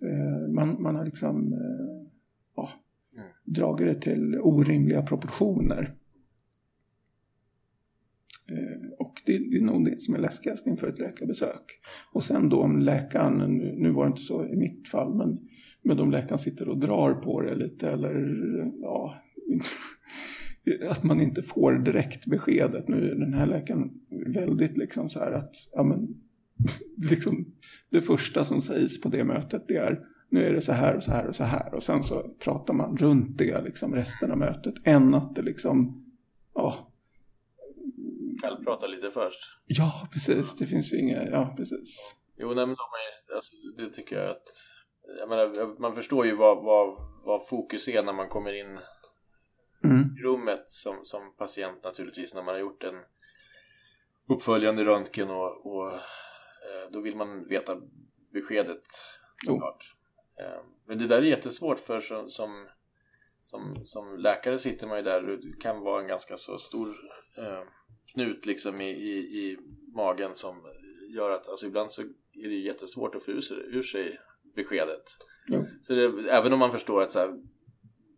eh, 0.07 0.47
man, 0.53 0.81
man 0.81 0.95
har 0.95 1.05
liksom 1.05 1.53
eh, 1.53 2.11
ja, 2.55 2.69
Mm. 3.13 3.27
dragit 3.43 3.87
det 3.87 4.01
till 4.01 4.39
orimliga 4.39 5.01
proportioner. 5.01 5.95
Eh, 8.51 8.89
och 8.99 9.21
det, 9.25 9.37
det 9.51 9.57
är 9.57 9.63
nog 9.63 9.85
det 9.85 10.01
som 10.01 10.15
är 10.15 10.19
läskigast 10.19 10.67
inför 10.67 10.87
ett 10.87 10.99
läkarbesök. 10.99 11.79
Och 12.13 12.23
sen 12.23 12.49
då 12.49 12.61
om 12.61 12.79
läkaren, 12.79 13.57
nu, 13.57 13.75
nu 13.77 13.91
var 13.91 14.05
det 14.05 14.09
inte 14.09 14.21
så 14.21 14.45
i 14.45 14.55
mitt 14.55 14.87
fall, 14.87 15.15
men, 15.15 15.39
men 15.81 15.99
om 15.99 16.11
läkaren 16.11 16.39
sitter 16.39 16.69
och 16.69 16.77
drar 16.77 17.13
på 17.13 17.41
det 17.41 17.55
lite 17.55 17.89
eller 17.89 18.13
ja, 18.81 19.15
att 20.89 21.03
man 21.03 21.21
inte 21.21 21.41
får 21.41 21.73
direkt 21.73 22.25
beskedet. 22.25 22.87
Nu 22.87 23.11
är 23.11 23.15
den 23.15 23.33
här 23.33 23.45
läkaren 23.45 23.91
väldigt 24.25 24.77
liksom 24.77 25.09
så 25.09 25.19
här 25.19 25.31
att, 25.31 25.55
ja 25.71 25.83
men, 25.83 26.07
liksom 27.09 27.45
det 27.89 28.01
första 28.01 28.45
som 28.45 28.61
sägs 28.61 29.01
på 29.01 29.09
det 29.09 29.23
mötet 29.23 29.67
det 29.67 29.75
är 29.75 30.05
nu 30.29 30.45
är 30.45 30.53
det 30.53 30.61
så 30.61 30.71
här 30.71 30.95
och 30.95 31.03
så 31.03 31.11
här 31.11 31.27
och 31.27 31.35
så 31.35 31.43
här 31.43 31.73
och 31.73 31.83
sen 31.83 32.03
så 32.03 32.29
pratar 32.43 32.73
man 32.73 32.97
runt 32.97 33.37
det 33.37 33.61
liksom 33.61 33.95
resten 33.95 34.31
av 34.31 34.37
mötet 34.37 34.75
än 34.83 35.13
att 35.13 35.35
det 35.35 35.41
liksom, 35.41 36.05
ja, 36.53 36.85
Kallprata 38.41 38.87
lite 38.87 39.11
först. 39.11 39.39
ja 39.65 40.07
precis, 40.13 40.55
det 40.55 40.65
finns 40.65 40.93
ju 40.93 40.97
inga, 40.97 41.29
ja 41.29 41.53
precis. 41.57 42.15
Jo, 42.37 42.47
nej, 42.47 42.65
men 42.65 42.75
de 42.75 42.89
är, 42.99 43.35
alltså, 43.35 43.55
det 43.77 43.89
tycker 43.89 44.15
jag 44.15 44.29
att... 44.29 44.47
Menar, 45.27 45.79
man 45.79 45.95
förstår 45.95 46.25
ju 46.25 46.35
vad, 46.35 46.63
vad, 46.63 46.97
vad 47.23 47.47
fokus 47.47 47.87
är 47.87 48.03
när 48.03 48.13
man 48.13 48.29
kommer 48.29 48.53
in 48.53 48.79
Mm. 49.83 50.17
i 50.19 50.23
rummet 50.23 50.63
som, 50.69 50.99
som 51.03 51.33
patient 51.37 51.83
naturligtvis 51.83 52.35
när 52.35 52.43
man 52.43 52.53
har 52.53 52.59
gjort 52.59 52.83
en 52.83 52.95
uppföljande 54.29 54.85
röntgen 54.85 55.29
och, 55.29 55.65
och 55.65 55.93
eh, 55.93 56.91
då 56.91 57.01
vill 57.01 57.15
man 57.15 57.47
veta 57.47 57.81
beskedet. 58.33 58.83
Eh, 60.39 60.61
men 60.85 60.97
det 60.97 61.07
där 61.07 61.17
är 61.17 61.21
jättesvårt 61.21 61.79
för 61.79 62.01
som, 62.01 62.29
som 62.29 62.67
som, 63.43 63.85
som 63.85 64.17
läkare 64.17 64.59
sitter 64.59 64.87
man 64.87 64.97
ju 64.97 65.03
där 65.03 65.29
och 65.29 65.39
det 65.39 65.59
kan 65.59 65.79
vara 65.79 66.01
en 66.01 66.07
ganska 66.07 66.37
så 66.37 66.57
stor 66.57 66.87
eh, 67.37 67.63
knut 68.13 68.45
liksom 68.45 68.81
i, 68.81 68.89
i, 68.89 69.17
i 69.17 69.57
magen 69.95 70.35
som 70.35 70.55
gör 71.09 71.31
att 71.31 71.49
alltså 71.49 71.65
ibland 71.65 71.91
så 71.91 72.01
är 72.33 72.49
det 72.49 72.55
jättesvårt 72.55 73.15
att 73.15 73.23
få 73.23 73.31
ur 73.31 73.41
sig, 73.41 73.57
ur 73.57 73.83
sig 73.83 74.19
beskedet. 74.63 75.17
Jo. 75.47 75.65
Så 75.81 75.93
det, 75.93 76.29
även 76.31 76.53
om 76.53 76.59
man 76.59 76.71
förstår 76.71 77.01
att 77.01 77.11
så 77.11 77.19
här, 77.19 77.33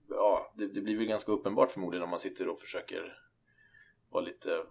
ja, 0.10 0.54
det, 0.58 0.68
det 0.68 0.82
blir 0.82 0.98
väl 0.98 1.06
ganska 1.08 1.32
uppenbart 1.32 1.72
förmodligen 1.72 2.04
om 2.04 2.10
man 2.10 2.20
sitter 2.20 2.48
och 2.50 2.60
försöker 2.60 3.18
vara 4.10 4.24
lite 4.24 4.64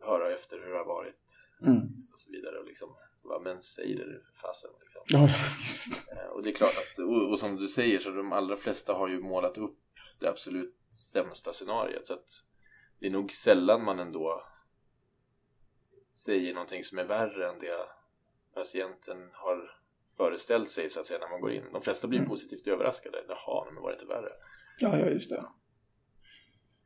höra 0.00 0.30
efter 0.34 0.58
hur 0.58 0.70
det 0.70 0.78
har 0.78 0.84
varit 0.86 1.42
Mm. 1.62 1.76
och 2.12 2.20
så 2.20 2.30
vidare 2.32 2.58
och 2.58 2.66
liksom, 2.66 2.88
så 3.16 3.28
bara, 3.28 3.40
men 3.40 3.62
säg 3.62 3.94
det 3.94 4.04
för 4.04 4.32
fasen. 4.32 4.70
Liksom. 4.80 5.02
Ja. 5.06 5.28
Eh, 6.16 6.28
Och 6.30 6.42
det 6.42 6.50
är 6.50 6.54
klart 6.54 6.76
att, 6.76 6.98
och, 6.98 7.30
och 7.30 7.38
som 7.40 7.56
du 7.56 7.68
säger 7.68 7.98
så 7.98 8.10
de 8.10 8.32
allra 8.32 8.56
flesta 8.56 8.92
har 8.94 9.08
ju 9.08 9.20
målat 9.20 9.58
upp 9.58 9.78
det 10.20 10.28
absolut 10.28 10.76
sämsta 11.12 11.52
scenariot 11.52 12.06
så 12.06 12.14
att 12.14 12.28
det 13.00 13.06
är 13.06 13.10
nog 13.10 13.32
sällan 13.32 13.84
man 13.84 13.98
ändå 13.98 14.42
säger 16.12 16.54
någonting 16.54 16.84
som 16.84 16.98
är 16.98 17.04
värre 17.04 17.48
än 17.48 17.58
det 17.58 17.88
patienten 18.54 19.30
har 19.32 19.78
föreställt 20.16 20.70
sig 20.70 20.90
så 20.90 21.00
att 21.00 21.06
säga 21.06 21.20
när 21.20 21.28
man 21.28 21.40
går 21.40 21.52
in. 21.52 21.64
De 21.72 21.82
flesta 21.82 22.08
blir 22.08 22.18
Mm. 22.18 22.30
positivt 22.30 22.66
överraskade. 22.66 23.18
Jaha, 23.28 23.64
men 23.72 23.82
var 23.82 23.90
det 23.90 23.94
inte 23.94 24.06
värre? 24.06 24.28
Ja, 24.80 24.98
ja, 24.98 25.06
just 25.06 25.30
det. 25.30 25.44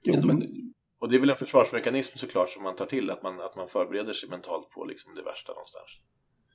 Jo, 0.03 0.27
men 0.27 0.43
Och 1.01 1.09
det 1.09 1.17
är 1.17 1.21
väl 1.21 1.31
en 1.31 1.37
försvarsmekanism 1.37 2.19
såklart 2.19 2.51
som 2.51 2.63
man 2.63 2.77
tar 2.77 2.87
till, 2.87 3.11
att 3.11 3.23
man, 3.23 3.41
att 3.41 3.57
man 3.57 3.69
förbereder 3.69 4.13
sig 4.13 4.29
mentalt 4.29 4.71
på 4.71 4.85
liksom 4.85 5.15
det 5.15 5.23
värsta 5.23 5.53
någonstans. 5.53 5.91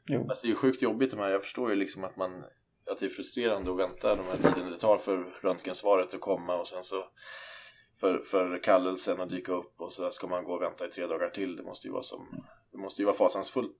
jo. 0.09 0.25
Fast 0.27 0.41
det 0.41 0.45
är 0.47 0.49
ju 0.49 0.55
sjukt 0.55 0.81
jobbigt 0.81 1.11
de 1.11 1.19
här, 1.19 1.29
jag 1.29 1.43
förstår 1.43 1.69
ju 1.69 1.75
liksom 1.75 2.03
att 2.03 2.15
man 2.17 2.31
att 2.91 2.97
det 2.99 3.05
är 3.05 3.09
frustrerande 3.09 3.71
att 3.71 3.77
vänta 3.79 4.15
de 4.15 4.23
här 4.25 4.35
tiden 4.53 4.71
det 4.71 4.79
tar 4.79 4.97
för 4.97 5.17
röntgensvaret 5.41 6.13
att 6.13 6.21
komma 6.21 6.55
och 6.59 6.67
sen 6.67 6.83
så 6.83 7.03
för, 7.99 8.19
för 8.19 8.63
kallelsen 8.63 9.21
att 9.21 9.29
dyka 9.29 9.51
upp 9.51 9.73
och 9.81 9.91
så 9.93 10.09
ska 10.11 10.27
man 10.27 10.43
gå 10.43 10.53
och 10.53 10.61
vänta 10.61 10.87
i 10.87 10.89
tre 10.89 11.05
dagar 11.07 11.29
till. 11.29 11.55
Det 11.55 11.63
måste 11.63 11.87
ju 11.87 11.91
vara 11.91 12.03
som, 12.03 12.43
det 12.71 12.77
måste 12.77 13.01
ju 13.01 13.05
vara 13.05 13.15
fasansfullt. 13.15 13.77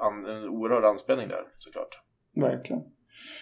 An, 0.00 0.26
en 0.26 0.48
oerhörd 0.48 0.84
anspänning 0.84 1.28
där 1.28 1.44
såklart. 1.58 1.98
Verkligen. 2.34 2.82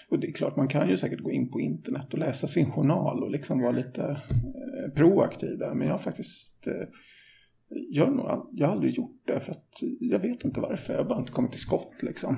Och 0.08 0.18
det 0.18 0.26
är 0.26 0.32
klart, 0.32 0.56
man 0.56 0.68
kan 0.68 0.88
ju 0.88 0.96
säkert 0.96 1.20
gå 1.20 1.30
in 1.30 1.50
på 1.50 1.60
internet 1.60 2.12
och 2.12 2.18
läsa 2.18 2.48
sin 2.48 2.70
journal 2.72 3.22
och 3.24 3.30
liksom 3.30 3.60
vara 3.60 3.72
lite 3.72 4.02
eh, 4.02 4.94
proaktiv 4.94 5.58
där. 5.58 5.74
Men 5.74 5.86
jag 5.86 5.94
har 5.94 5.98
faktiskt, 5.98 6.66
eh, 6.66 8.04
har 8.04 8.10
nog 8.10 8.48
jag 8.52 8.66
har 8.66 8.74
aldrig 8.74 8.92
gjort 8.92 9.22
det 9.26 9.40
för 9.40 9.50
att 9.50 9.68
jag 10.00 10.18
vet 10.18 10.44
inte 10.44 10.60
varför. 10.60 10.92
Jag 10.92 11.00
har 11.00 11.08
bara 11.08 11.18
inte 11.18 11.32
kommit 11.32 11.52
till 11.52 11.60
skott 11.60 12.02
liksom. 12.02 12.34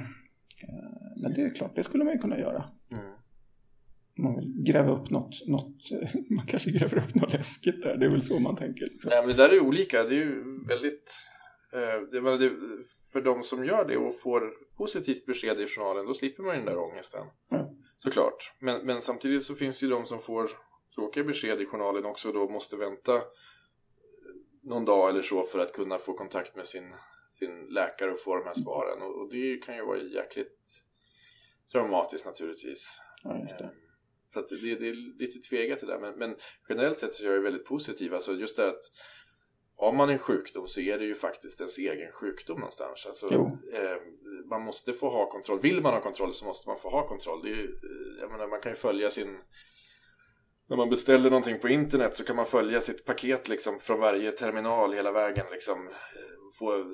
Eh, 0.63 1.23
men 1.23 1.35
det 1.35 1.43
är 1.43 1.55
klart, 1.55 1.77
det 1.77 1.85
skulle 1.85 2.05
man 2.05 2.13
ju 2.13 2.19
kunna 2.19 2.39
göra. 2.39 2.65
Mm. 2.93 3.05
Man 4.19 4.37
vill 4.37 4.63
gräva 4.67 4.93
upp 4.93 5.11
något, 5.11 5.49
något 5.49 5.91
man 6.31 6.47
kanske 6.47 6.71
gräver 6.71 6.99
upp 6.99 7.15
något 7.15 7.33
läskigt 7.33 7.83
där. 7.83 7.97
Det 7.97 8.07
är 8.07 8.11
väl 8.11 8.23
så 8.23 8.39
man 8.39 8.57
tänker. 8.57 8.85
Liksom. 8.85 9.11
Nej, 9.11 9.27
men 9.27 9.37
det 9.37 9.43
där 9.43 9.55
är 9.55 9.61
olika. 9.61 10.03
Det 10.03 10.15
är 10.15 10.25
ju 10.25 10.45
väldigt... 10.69 11.11
Eh, 11.73 12.01
det, 12.11 12.21
men 12.21 12.39
det, 12.39 12.51
för 13.13 13.21
de 13.21 13.43
som 13.43 13.65
gör 13.65 13.85
det 13.85 13.97
och 13.97 14.21
får 14.21 14.53
positivt 14.77 15.27
besked 15.27 15.61
i 15.61 15.67
journalen, 15.67 16.07
då 16.07 16.15
slipper 16.15 16.43
man 16.43 16.55
ju 16.55 16.65
den 16.65 16.75
där 16.75 16.83
ångesten. 16.83 17.27
Ja. 17.49 17.75
Såklart. 17.97 18.53
Men, 18.59 18.87
men 18.87 19.03
samtidigt 19.03 19.43
så 19.43 19.55
finns 19.55 19.81
det 19.81 19.87
ju 19.87 19.93
de 19.93 20.07
som 20.07 20.19
får 20.19 20.51
tråkiga 20.95 21.25
besked 21.25 21.61
i 21.61 21.67
journalen 21.67 22.05
också 22.05 22.29
och 22.29 22.35
då 22.35 22.49
måste 22.49 22.77
vänta 22.77 23.23
någon 24.63 24.85
dag 24.85 25.11
eller 25.11 25.23
så 25.23 25.43
för 25.43 25.59
att 25.59 25.73
kunna 25.73 25.99
få 25.99 26.13
kontakt 26.13 26.57
med 26.57 26.67
sin, 26.67 26.95
sin 27.29 27.67
läkare 27.71 28.13
och 28.13 28.21
få 28.21 28.37
de 28.37 28.45
här 28.45 28.55
svaren. 28.55 29.03
Och, 29.03 29.21
och 29.21 29.31
det 29.31 29.57
kan 29.57 29.77
ju 29.77 29.85
vara 29.85 29.99
jäkligt 29.99 30.59
traumatiskt 31.73 32.27
naturligtvis. 32.27 32.99
Ja, 33.23 33.31
det. 33.31 33.71
Så 34.35 34.41
att 34.41 34.49
det, 34.49 34.75
det 34.75 34.89
är 34.89 35.19
lite 35.19 35.49
tvegat 35.49 35.81
det 35.81 35.87
där. 35.87 35.99
Men, 35.99 36.19
men 36.19 36.37
generellt 36.69 36.99
sett 36.99 37.15
så 37.15 37.27
är 37.27 37.35
jag 37.35 37.41
väldigt 37.41 37.65
positiv. 37.65 38.15
Alltså 38.15 38.33
just 38.33 38.57
det 38.57 38.69
att 38.69 38.83
har 39.85 39.93
man 39.93 40.11
en 40.11 40.19
sjukdom 40.19 40.69
så 40.69 40.81
är 40.81 40.99
det 40.99 41.05
ju 41.05 41.15
faktiskt 41.15 41.61
ens 41.61 41.79
egen 41.79 42.13
sjukdom 42.13 42.59
någonstans. 42.59 43.07
Alltså, 43.07 43.27
eh, 43.73 43.97
man 44.51 44.63
måste 44.63 44.93
få 44.93 45.09
ha 45.09 45.31
kontroll. 45.31 45.59
Vill 45.61 45.81
man 45.83 45.93
ha 45.93 46.01
kontroll 46.01 46.35
så 46.35 46.45
måste 46.45 46.69
man 46.69 46.77
få 46.79 46.89
ha 46.91 47.09
kontroll. 47.09 47.43
Det 47.43 47.49
är 47.49 47.55
ju, 47.55 47.65
eh, 47.65 48.21
jag 48.21 48.31
menar, 48.31 48.49
man 48.49 48.61
kan 48.61 48.73
ju 48.73 48.77
följa 48.77 49.11
sin... 49.11 49.39
När 50.69 50.77
man 50.77 50.91
beställer 50.91 51.31
någonting 51.31 51.59
på 51.59 51.69
internet 51.69 52.15
så 52.15 52.25
kan 52.25 52.37
man 52.37 52.45
följa 52.47 52.81
sitt 52.81 53.05
paket 53.05 53.49
liksom 53.49 53.79
från 53.79 54.01
varje 54.01 54.31
terminal 54.33 54.93
hela 54.93 55.13
vägen. 55.13 55.47
Liksom, 55.53 55.89
eh, 55.89 56.59
få 56.59 56.85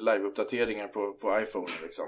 live-uppdateringar 0.00 0.88
på, 0.88 1.12
på 1.12 1.40
iPhone. 1.40 1.66
Liksom. 1.82 2.04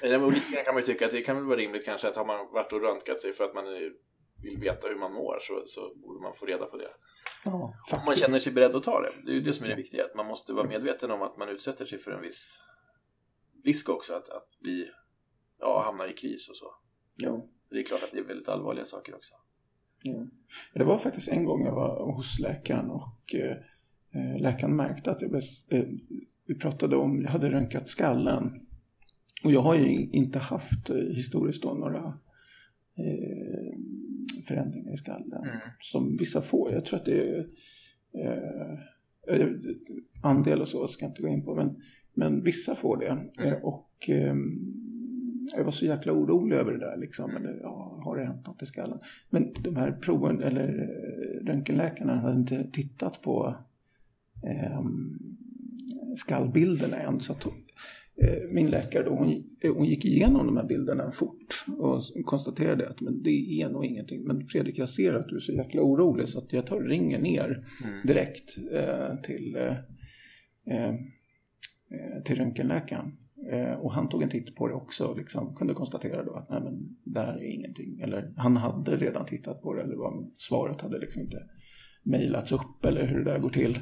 Eh, 0.00 0.30
lite 0.32 0.62
kan 0.64 0.74
man 0.74 0.82
ju 0.82 0.86
tycka 0.86 1.04
att 1.06 1.12
det 1.12 1.20
kan 1.22 1.36
väl 1.36 1.44
vara 1.44 1.56
rimligt 1.56 1.84
kanske 1.84 2.08
att 2.08 2.16
har 2.16 2.24
man 2.24 2.46
varit 2.52 2.72
och 2.72 2.80
röntgat 2.80 3.20
sig 3.20 3.32
för 3.32 3.44
att 3.44 3.54
man 3.54 3.66
är- 3.66 4.11
vill 4.42 4.58
veta 4.58 4.88
hur 4.88 4.96
man 4.96 5.12
mår 5.12 5.38
så, 5.40 5.62
så 5.66 5.94
borde 5.94 6.20
man 6.20 6.34
få 6.34 6.46
reda 6.46 6.66
på 6.66 6.76
det. 6.76 6.90
Ja, 7.44 7.74
Om 7.92 7.98
man 8.06 8.16
känner 8.16 8.38
sig 8.38 8.52
beredd 8.52 8.76
att 8.76 8.82
ta 8.82 9.00
det. 9.00 9.10
Det 9.24 9.30
är 9.30 9.34
ju 9.34 9.40
det 9.40 9.52
som 9.52 9.64
är 9.66 9.70
det 9.70 9.76
viktiga. 9.76 10.04
Att 10.04 10.14
man 10.14 10.26
måste 10.26 10.52
vara 10.52 10.68
medveten 10.68 11.10
om 11.10 11.22
att 11.22 11.36
man 11.36 11.48
utsätter 11.48 11.86
sig 11.86 11.98
för 11.98 12.10
en 12.10 12.22
viss 12.22 12.62
risk 13.64 13.88
också 13.88 14.12
att, 14.14 14.28
att 14.28 14.48
bli, 14.60 14.88
ja, 15.60 15.82
hamna 15.84 16.06
i 16.06 16.12
kris 16.12 16.48
och 16.48 16.56
så. 16.56 16.74
Jo. 17.16 17.50
Det 17.70 17.78
är 17.78 17.82
klart 17.82 18.02
att 18.02 18.10
det 18.12 18.18
är 18.18 18.24
väldigt 18.24 18.48
allvarliga 18.48 18.84
saker 18.84 19.14
också. 19.14 19.34
Ja. 20.02 20.26
Det 20.74 20.84
var 20.84 20.98
faktiskt 20.98 21.28
en 21.28 21.44
gång 21.44 21.64
jag 21.64 21.74
var 21.74 22.14
hos 22.14 22.38
läkaren 22.38 22.90
och 22.90 23.34
eh, 23.34 24.40
läkaren 24.40 24.76
märkte 24.76 25.10
att 25.10 25.22
jag 25.22 25.30
blev, 25.30 25.42
eh, 25.68 25.84
vi 26.46 26.54
pratade 26.54 26.96
om, 26.96 27.22
jag 27.22 27.30
hade 27.30 27.50
röntgat 27.50 27.88
skallen. 27.88 28.66
Och 29.44 29.52
jag 29.52 29.60
har 29.60 29.74
ju 29.74 30.10
inte 30.10 30.38
haft 30.38 30.90
eh, 30.90 30.96
historiskt 30.96 31.62
då 31.62 31.74
några 31.74 32.18
eh, 32.98 33.71
förändringar 34.42 34.94
i 34.94 34.96
skallen. 34.96 35.44
Som 35.80 36.16
vissa 36.16 36.42
får. 36.42 36.72
Jag 36.72 36.84
tror 36.84 36.98
att 36.98 37.04
det 37.04 37.28
är 37.28 37.46
eh, 38.18 39.40
eh, 39.40 39.48
andel 40.22 40.60
och 40.60 40.68
så 40.68 40.86
ska 40.88 41.04
jag 41.04 41.10
inte 41.10 41.22
gå 41.22 41.28
in 41.28 41.44
på. 41.44 41.54
Men, 41.54 41.76
men 42.14 42.42
vissa 42.42 42.74
får 42.74 42.96
det. 42.96 43.44
Eh, 43.44 43.52
och 43.52 44.08
eh, 44.08 44.34
jag 45.56 45.64
var 45.64 45.70
så 45.70 45.86
jäkla 45.86 46.12
orolig 46.12 46.56
över 46.56 46.72
det 46.72 46.78
där 46.78 46.96
liksom. 46.96 47.36
Eller, 47.36 47.58
ja, 47.62 48.00
har 48.04 48.16
det 48.16 48.24
hänt 48.24 48.46
något 48.46 48.62
i 48.62 48.66
skallen? 48.66 48.98
Men 49.30 49.52
de 49.60 49.76
här 49.76 49.92
proven, 49.92 50.42
eller 50.42 50.68
eh, 50.68 51.46
röntgenläkarna 51.46 52.20
hade 52.20 52.36
inte 52.36 52.70
tittat 52.72 53.22
på 53.22 53.54
eh, 54.46 54.80
skallbilderna 56.16 56.96
än. 56.96 57.20
Så 57.20 57.32
att 57.32 57.46
min 58.50 58.70
läkare 58.70 59.02
då, 59.02 59.10
hon, 59.10 59.44
eh, 59.60 59.74
hon 59.74 59.86
gick 59.86 60.04
igenom 60.04 60.46
de 60.46 60.56
här 60.56 60.66
bilderna 60.66 61.10
fort 61.10 61.64
och 61.78 62.00
konstaterade 62.24 62.88
att 62.88 63.00
men 63.00 63.22
det 63.22 63.60
är 63.62 63.68
nog 63.68 63.84
ingenting. 63.84 64.24
Men 64.24 64.44
Fredrik, 64.44 64.78
jag 64.78 64.88
ser 64.88 65.14
att 65.14 65.28
du 65.28 65.36
är 65.36 65.40
så 65.40 65.52
jäkla 65.52 65.82
orolig 65.82 66.28
så 66.28 66.38
att 66.38 66.52
jag 66.52 66.66
tar 66.66 66.80
ringer 66.80 67.18
ner 67.18 67.58
direkt 68.04 68.56
eh, 68.72 69.16
till, 69.22 69.56
eh, 69.56 69.76
eh, 70.76 70.94
eh, 71.90 72.22
till 72.24 72.36
röntgenläkaren. 72.36 73.16
Eh, 73.50 73.72
och 73.72 73.92
han 73.92 74.08
tog 74.08 74.22
en 74.22 74.28
titt 74.28 74.54
på 74.56 74.68
det 74.68 74.74
också 74.74 75.06
och 75.06 75.16
liksom 75.16 75.54
kunde 75.54 75.74
konstatera 75.74 76.24
då 76.24 76.34
att 76.34 76.50
nej 76.50 76.60
men 76.60 76.96
det 77.04 77.20
här 77.20 77.34
är 77.38 77.54
ingenting. 77.54 78.00
Eller 78.00 78.32
han 78.36 78.56
hade 78.56 78.96
redan 78.96 79.26
tittat 79.26 79.62
på 79.62 79.74
det 79.74 79.82
eller 79.82 79.96
vad, 79.96 80.30
svaret 80.36 80.80
hade 80.80 80.98
liksom 80.98 81.22
inte 81.22 81.38
mejlats 82.02 82.52
upp 82.52 82.84
eller 82.84 83.06
hur 83.06 83.24
det 83.24 83.30
där 83.30 83.38
går 83.38 83.50
till. 83.50 83.78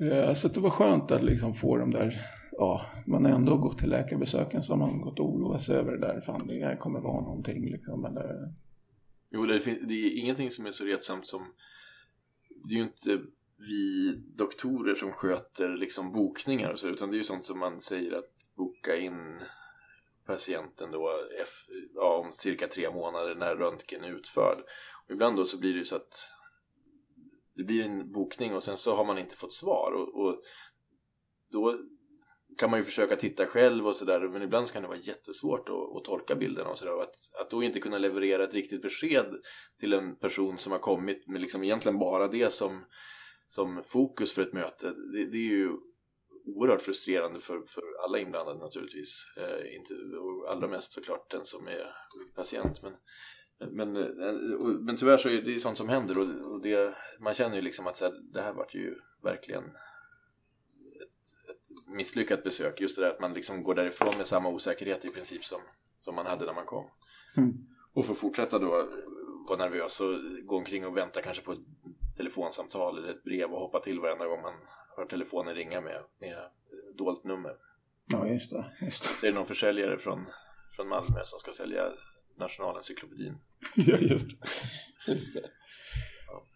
Eh, 0.00 0.32
så 0.32 0.48
det 0.48 0.60
var 0.60 0.70
skönt 0.70 1.10
att 1.10 1.24
liksom 1.24 1.52
få 1.52 1.76
de 1.76 1.90
där, 1.90 2.20
ja, 2.58 2.86
man 3.06 3.24
har 3.24 3.32
ändå 3.32 3.56
gått 3.56 3.78
till 3.78 3.90
läkarbesöken 3.90 4.62
så 4.62 4.72
har 4.72 4.78
man 4.78 5.00
gått 5.00 5.20
och 5.20 5.34
oroat 5.34 5.62
sig 5.62 5.76
över 5.76 5.92
det 5.92 6.06
där, 6.06 6.20
fan 6.20 6.46
det 6.46 6.64
här 6.64 6.76
kommer 6.76 7.00
vara 7.00 7.20
någonting 7.20 7.70
liksom. 7.70 8.04
Eller, 8.04 8.52
Jo, 9.30 9.46
det, 9.46 9.60
finns, 9.60 9.78
det 9.88 9.94
är 9.94 10.18
ingenting 10.18 10.50
som 10.50 10.66
är 10.66 10.70
så 10.70 10.84
retsamt 10.84 11.26
som... 11.26 11.54
Det 12.48 12.74
är 12.74 12.78
ju 12.78 12.82
inte 12.82 13.20
vi 13.58 14.12
doktorer 14.36 14.94
som 14.94 15.12
sköter 15.12 15.76
liksom 15.76 16.12
bokningar 16.12 16.70
och 16.70 16.78
så, 16.78 16.88
utan 16.88 17.10
det 17.10 17.14
är 17.14 17.18
ju 17.18 17.24
sånt 17.24 17.44
som 17.44 17.58
man 17.58 17.80
säger 17.80 18.12
att 18.12 18.54
boka 18.56 18.96
in 18.96 19.40
patienten 20.26 20.90
då 20.92 21.10
F, 21.42 21.48
ja, 21.94 22.24
om 22.26 22.32
cirka 22.32 22.66
tre 22.66 22.90
månader 22.90 23.34
när 23.34 23.56
röntgen 23.56 24.04
är 24.04 24.16
utförd. 24.16 24.58
Och 25.04 25.10
ibland 25.10 25.36
då 25.36 25.44
så 25.44 25.60
blir 25.60 25.72
det 25.72 25.78
ju 25.78 25.84
så 25.84 25.96
att 25.96 26.32
det 27.54 27.64
blir 27.64 27.84
en 27.84 28.12
bokning 28.12 28.54
och 28.54 28.62
sen 28.62 28.76
så 28.76 28.94
har 28.94 29.04
man 29.04 29.18
inte 29.18 29.36
fått 29.36 29.52
svar 29.52 29.92
och, 29.92 30.26
och 30.26 30.42
då 31.52 31.78
kan 32.58 32.70
man 32.70 32.78
ju 32.78 32.84
försöka 32.84 33.16
titta 33.16 33.46
själv 33.46 33.86
och 33.86 33.96
sådär 33.96 34.20
men 34.28 34.42
ibland 34.42 34.72
kan 34.72 34.82
det 34.82 34.88
vara 34.88 34.98
jättesvårt 34.98 35.68
att, 35.68 35.96
att 35.96 36.04
tolka 36.04 36.34
bilderna 36.36 36.70
och 36.70 36.78
sådär. 36.78 37.02
Att, 37.02 37.16
att 37.40 37.50
då 37.50 37.62
inte 37.62 37.80
kunna 37.80 37.98
leverera 37.98 38.44
ett 38.44 38.54
riktigt 38.54 38.82
besked 38.82 39.26
till 39.80 39.92
en 39.92 40.16
person 40.16 40.58
som 40.58 40.72
har 40.72 40.78
kommit 40.78 41.28
med 41.28 41.40
liksom 41.40 41.62
egentligen 41.64 41.98
bara 41.98 42.28
det 42.28 42.52
som, 42.52 42.84
som 43.48 43.82
fokus 43.84 44.32
för 44.32 44.42
ett 44.42 44.52
möte 44.52 44.94
det, 45.12 45.24
det 45.30 45.38
är 45.38 45.50
ju 45.50 45.70
oerhört 46.44 46.82
frustrerande 46.82 47.40
för, 47.40 47.62
för 47.66 47.82
alla 48.04 48.18
inblandade 48.18 48.58
naturligtvis. 48.58 49.24
Eh, 49.36 49.76
inte, 49.76 49.94
och 49.94 50.50
allra 50.50 50.68
mest 50.68 50.92
såklart 50.92 51.30
den 51.30 51.44
som 51.44 51.66
är 51.68 51.92
patient 52.34 52.82
men 52.82 52.92
men, 53.72 53.96
eh, 53.96 54.54
och- 54.54 54.80
men 54.84 54.96
tyvärr 54.96 55.18
så 55.18 55.28
är 55.28 55.42
det 55.42 55.50
ju 55.50 55.58
sånt 55.58 55.76
som 55.76 55.88
händer 55.88 56.18
och, 56.18 56.52
och 56.52 56.62
det, 56.62 56.94
man 57.20 57.34
känner 57.34 57.56
ju 57.56 57.62
liksom 57.62 57.86
att 57.86 57.96
så 57.96 58.04
här, 58.04 58.14
det 58.32 58.40
här 58.40 58.54
vart 58.54 58.74
ju 58.74 58.94
verkligen 59.22 59.64
misslyckat 61.86 62.44
besök. 62.44 62.80
Just 62.80 62.96
det 62.96 63.02
där 63.02 63.10
att 63.10 63.20
man 63.20 63.34
liksom 63.34 63.62
går 63.62 63.74
därifrån 63.74 64.16
med 64.16 64.26
samma 64.26 64.48
osäkerhet 64.48 65.04
i 65.04 65.08
princip 65.08 65.44
som, 65.44 65.60
som 65.98 66.14
man 66.14 66.26
hade 66.26 66.46
när 66.46 66.54
man 66.54 66.66
kom. 66.66 66.84
Mm. 67.36 67.54
Och 67.92 68.06
för 68.06 68.12
att 68.12 68.18
fortsätta 68.18 68.58
då 68.58 68.88
vara 69.48 69.58
nervös 69.58 70.00
och 70.00 70.46
gå 70.46 70.56
omkring 70.56 70.86
och 70.86 70.96
vänta 70.96 71.22
kanske 71.22 71.42
på 71.42 71.52
ett 71.52 71.58
telefonsamtal 72.16 72.98
eller 72.98 73.08
ett 73.08 73.24
brev 73.24 73.50
och 73.50 73.60
hoppa 73.60 73.80
till 73.80 74.00
varenda 74.00 74.26
gång 74.26 74.42
man 74.42 74.54
hör 74.96 75.06
telefonen 75.06 75.54
ringa 75.54 75.80
med, 75.80 76.02
med 76.20 76.36
dolt 76.98 77.24
nummer. 77.24 77.52
Ja, 78.06 78.26
just 78.26 78.50
det. 78.50 78.64
Just 78.80 79.02
det. 79.02 79.08
Så 79.08 79.26
är 79.26 79.30
det 79.30 79.36
någon 79.36 79.46
försäljare 79.46 79.98
från, 79.98 80.26
från 80.76 80.88
Malmö 80.88 81.20
som 81.22 81.38
ska 81.38 81.52
sälja 81.52 81.82
Nationalencyklopedin. 82.38 83.38
ja, 83.76 83.96
just 83.98 84.30
det. 84.30 84.48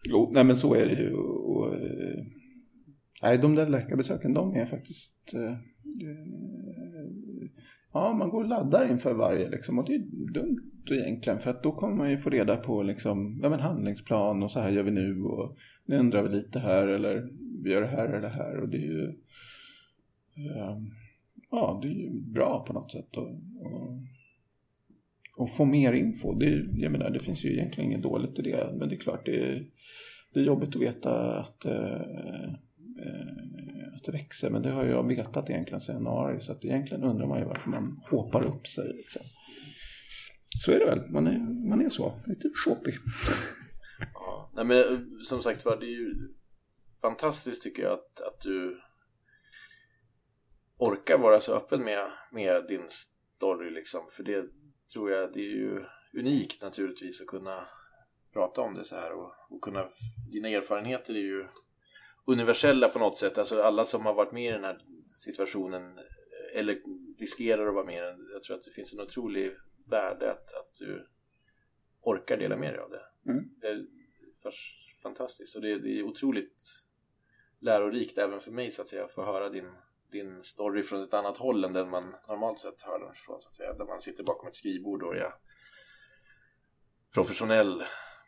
Jo, 0.03 0.31
nej 0.33 0.43
men 0.43 0.57
så 0.57 0.75
är 0.75 0.85
det 0.85 1.01
ju. 1.01 1.13
Och, 1.13 1.73
eh, 1.73 2.25
nej, 3.21 3.37
de 3.37 3.55
där 3.55 3.67
läkarbesöken, 3.67 4.33
de 4.33 4.55
är 4.55 4.65
faktiskt... 4.65 5.33
Eh, 5.33 5.51
eh, 5.51 5.57
ja, 7.93 8.13
man 8.13 8.29
går 8.29 8.43
och 8.43 8.49
laddar 8.49 8.91
inför 8.91 9.13
varje 9.13 9.49
liksom. 9.49 9.79
Och 9.79 9.85
det 9.85 9.95
är 9.95 10.31
dumt 10.33 10.71
egentligen. 10.91 11.39
För 11.39 11.49
att 11.49 11.63
då 11.63 11.71
kommer 11.71 11.95
man 11.95 12.11
ju 12.11 12.17
få 12.17 12.29
reda 12.29 12.57
på 12.57 12.83
liksom, 12.83 13.39
ja 13.43 13.49
men 13.49 13.59
handlingsplan 13.59 14.43
och 14.43 14.51
så 14.51 14.59
här 14.59 14.71
gör 14.71 14.83
vi 14.83 14.91
nu. 14.91 15.23
Och 15.23 15.57
nu 15.85 15.95
ändrar 15.95 16.23
vi 16.23 16.29
lite 16.29 16.59
här 16.59 16.87
eller 16.87 17.23
vi 17.63 17.71
gör 17.71 17.81
det 17.81 17.87
här 17.87 18.05
eller 18.05 18.21
det 18.21 18.29
här. 18.29 18.57
Och 18.57 18.69
det 18.69 18.77
är 18.77 18.81
ju... 18.81 19.05
Eh, 20.35 20.77
ja, 21.51 21.79
det 21.81 21.87
är 21.87 21.91
ju 21.91 22.09
bra 22.11 22.65
på 22.67 22.73
något 22.73 22.91
sätt. 22.91 23.17
Och, 23.17 23.29
och, 23.61 23.97
och 25.37 25.51
få 25.51 25.65
mer 25.65 25.93
info. 25.93 26.33
Det, 26.33 26.65
jag 26.73 26.91
menar, 26.91 27.09
det 27.09 27.19
finns 27.19 27.45
ju 27.45 27.53
egentligen 27.53 27.91
inget 27.91 28.03
dåligt 28.03 28.39
i 28.39 28.41
det. 28.41 28.75
Men 28.77 28.89
det 28.89 28.95
är 28.95 28.99
klart, 28.99 29.25
det 29.25 29.35
är, 29.35 29.65
det 30.33 30.39
är 30.39 30.43
jobbigt 30.43 30.75
att 30.75 30.81
veta 30.81 31.39
att, 31.39 31.65
eh, 31.65 32.53
Eh, 32.99 33.95
att 33.95 34.03
det 34.03 34.11
växer. 34.11 34.49
Men 34.49 34.61
det 34.61 34.71
har 34.71 34.85
jag 34.85 35.07
vetat 35.07 35.49
egentligen 35.49 35.81
sedan 35.81 35.95
januari. 35.95 36.41
Så 36.41 36.51
att 36.51 36.65
egentligen 36.65 37.03
undrar 37.03 37.27
man 37.27 37.39
ju 37.39 37.45
varför 37.45 37.69
man 37.69 38.01
hoppar 38.09 38.45
upp 38.45 38.67
sig. 38.67 38.93
Liksom. 38.93 39.21
Så 40.65 40.71
är 40.71 40.79
det 40.79 40.85
väl. 40.85 41.09
Man 41.09 41.27
är, 41.27 41.39
man 41.69 41.85
är 41.85 41.89
så. 41.89 42.21
Lite 42.25 42.49
shoppig. 42.65 42.93
Ja. 44.13 44.51
Nej, 44.55 44.65
men 44.65 45.09
som 45.23 45.41
sagt 45.41 45.65
var, 45.65 45.77
det 45.79 45.85
är 45.85 45.99
ju 45.99 46.15
fantastiskt 47.01 47.63
tycker 47.63 47.83
jag 47.83 47.93
att, 47.93 48.21
att 48.21 48.41
du 48.41 48.81
orkar 50.77 51.17
vara 51.17 51.39
så 51.39 51.55
öppen 51.55 51.83
med, 51.83 52.07
med 52.31 52.65
din 52.67 52.85
story 52.89 53.69
liksom. 53.69 54.01
För 54.09 54.23
det 54.23 54.45
tror 54.93 55.11
jag, 55.11 55.33
det 55.33 55.39
är 55.39 55.55
ju 55.55 55.85
unikt 56.17 56.61
naturligtvis 56.61 57.21
att 57.21 57.27
kunna 57.27 57.67
prata 58.33 58.61
om 58.61 58.73
det 58.73 58.85
så 58.85 58.95
här 58.95 59.11
och, 59.11 59.33
och 59.49 59.61
kunna, 59.61 59.89
dina 60.31 60.49
erfarenheter 60.49 61.13
är 61.13 61.19
ju 61.19 61.47
universella 62.25 62.89
på 62.89 62.99
något 62.99 63.17
sätt. 63.17 63.37
Alltså 63.37 63.61
alla 63.61 63.85
som 63.85 64.05
har 64.05 64.13
varit 64.13 64.31
med 64.31 64.45
i 64.49 64.51
den 64.51 64.63
här 64.63 64.81
situationen 65.15 65.99
eller 66.55 66.81
riskerar 67.19 67.67
att 67.67 67.73
vara 67.73 67.85
med 67.85 67.97
i 67.97 68.01
den. 68.01 68.29
Jag 68.33 68.43
tror 68.43 68.57
att 68.57 68.63
det 68.63 68.71
finns 68.71 68.93
en 68.93 68.99
otrolig 68.99 69.51
värde 69.85 70.31
att, 70.31 70.53
att 70.53 70.75
du 70.79 71.07
orkar 72.01 72.37
dela 72.37 72.57
med 72.57 72.73
dig 72.73 72.79
av 72.79 72.89
det. 72.89 73.31
Mm. 73.31 73.49
Det 73.61 73.67
är 73.67 73.85
fantastiskt 75.03 75.55
och 75.55 75.61
det, 75.61 75.79
det 75.79 75.99
är 75.99 76.03
otroligt 76.03 76.63
lärorikt 77.59 78.17
även 78.17 78.39
för 78.39 78.51
mig 78.51 78.71
så 78.71 78.81
att 78.81 78.87
säga 78.87 79.03
att 79.03 79.11
få 79.11 79.25
höra 79.25 79.49
din 79.49 79.71
din 80.11 80.43
story 80.43 80.83
från 80.83 81.03
ett 81.03 81.13
annat 81.13 81.37
håll 81.37 81.63
än 81.63 81.73
den 81.73 81.89
man 81.89 82.15
normalt 82.27 82.59
sett 82.59 82.81
hör 82.81 82.99
den 82.99 83.13
från 83.15 83.41
så 83.41 83.49
att 83.49 83.55
säga. 83.55 83.73
Där 83.73 83.85
man 83.85 84.01
sitter 84.01 84.23
bakom 84.23 84.47
ett 84.47 84.55
skrivbord 84.55 85.03
och 85.03 85.15
är 85.15 85.33
professionell 87.13 87.83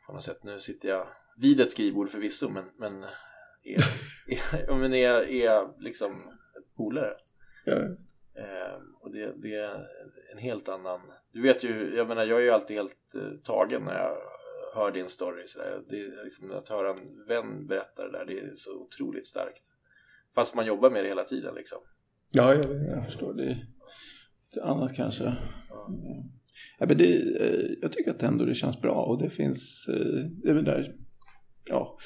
på 0.06 0.14
något 0.14 0.24
sätt. 0.24 0.44
Nu 0.44 0.60
sitter 0.60 0.90
jag 0.90 1.08
vid 1.38 1.62
ett 1.62 1.72
skrivbord 1.72 2.10
förvisso 2.10 2.50
men, 2.50 2.66
men 2.78 3.06
är, 3.64 3.84
är, 4.70 4.76
men 4.76 4.94
är, 4.94 5.32
är 5.32 5.82
liksom 5.84 6.12
polare. 6.78 7.14
Ja. 7.66 7.76
Eh, 8.36 8.82
och 9.02 9.12
det, 9.12 9.34
det 9.42 9.56
är 9.56 9.88
en 10.32 10.38
helt 10.38 10.70
annan... 10.70 11.00
Du 11.32 11.42
vet 11.42 11.64
ju, 11.64 11.96
jag 11.96 12.08
menar 12.08 12.26
jag 12.26 12.40
är 12.40 12.44
ju 12.44 12.50
alltid 12.50 12.78
helt 12.78 13.16
eh, 13.16 13.38
tagen 13.44 13.82
när 13.84 13.94
jag 13.94 14.18
hör 14.76 14.92
din 14.92 15.10
story. 15.10 15.44
Så 15.46 15.60
där. 15.60 15.82
Det 15.90 15.96
är 15.96 16.24
liksom, 16.24 16.52
att 16.52 16.70
höra 16.70 16.90
en 16.90 17.26
vän 17.28 17.68
berätta 17.68 18.06
det 18.06 18.12
där, 18.12 18.26
det 18.26 18.40
är 18.40 18.52
så 18.56 18.82
otroligt 18.82 19.26
starkt. 19.26 19.64
Fast 20.36 20.56
man 20.56 20.66
jobbar 20.66 20.90
med 20.90 21.04
det 21.04 21.08
hela 21.08 21.24
tiden 21.24 21.56
liksom. 21.56 21.80
Ja, 22.32 22.54
jag, 22.54 22.66
jag 22.66 23.06
förstår. 23.06 23.34
Det 23.34 23.44
är 23.44 23.66
lite 24.46 24.64
annat 24.64 24.96
kanske. 24.96 25.36
Ja, 26.80 26.86
men 26.86 26.98
det, 26.98 27.14
eh, 27.42 27.72
jag 27.82 27.92
tycker 27.92 28.12
att 28.12 28.24
ändå 28.24 28.46
det 28.46 28.54
känns 28.54 28.82
bra 28.82 29.04
och 29.04 29.22
det 29.22 29.30
finns, 29.30 29.88
eh, 29.90 30.26
det 30.44 30.50
är 30.50 30.54
väl 30.54 30.66
där, 30.66 30.96
ja, 31.70 31.98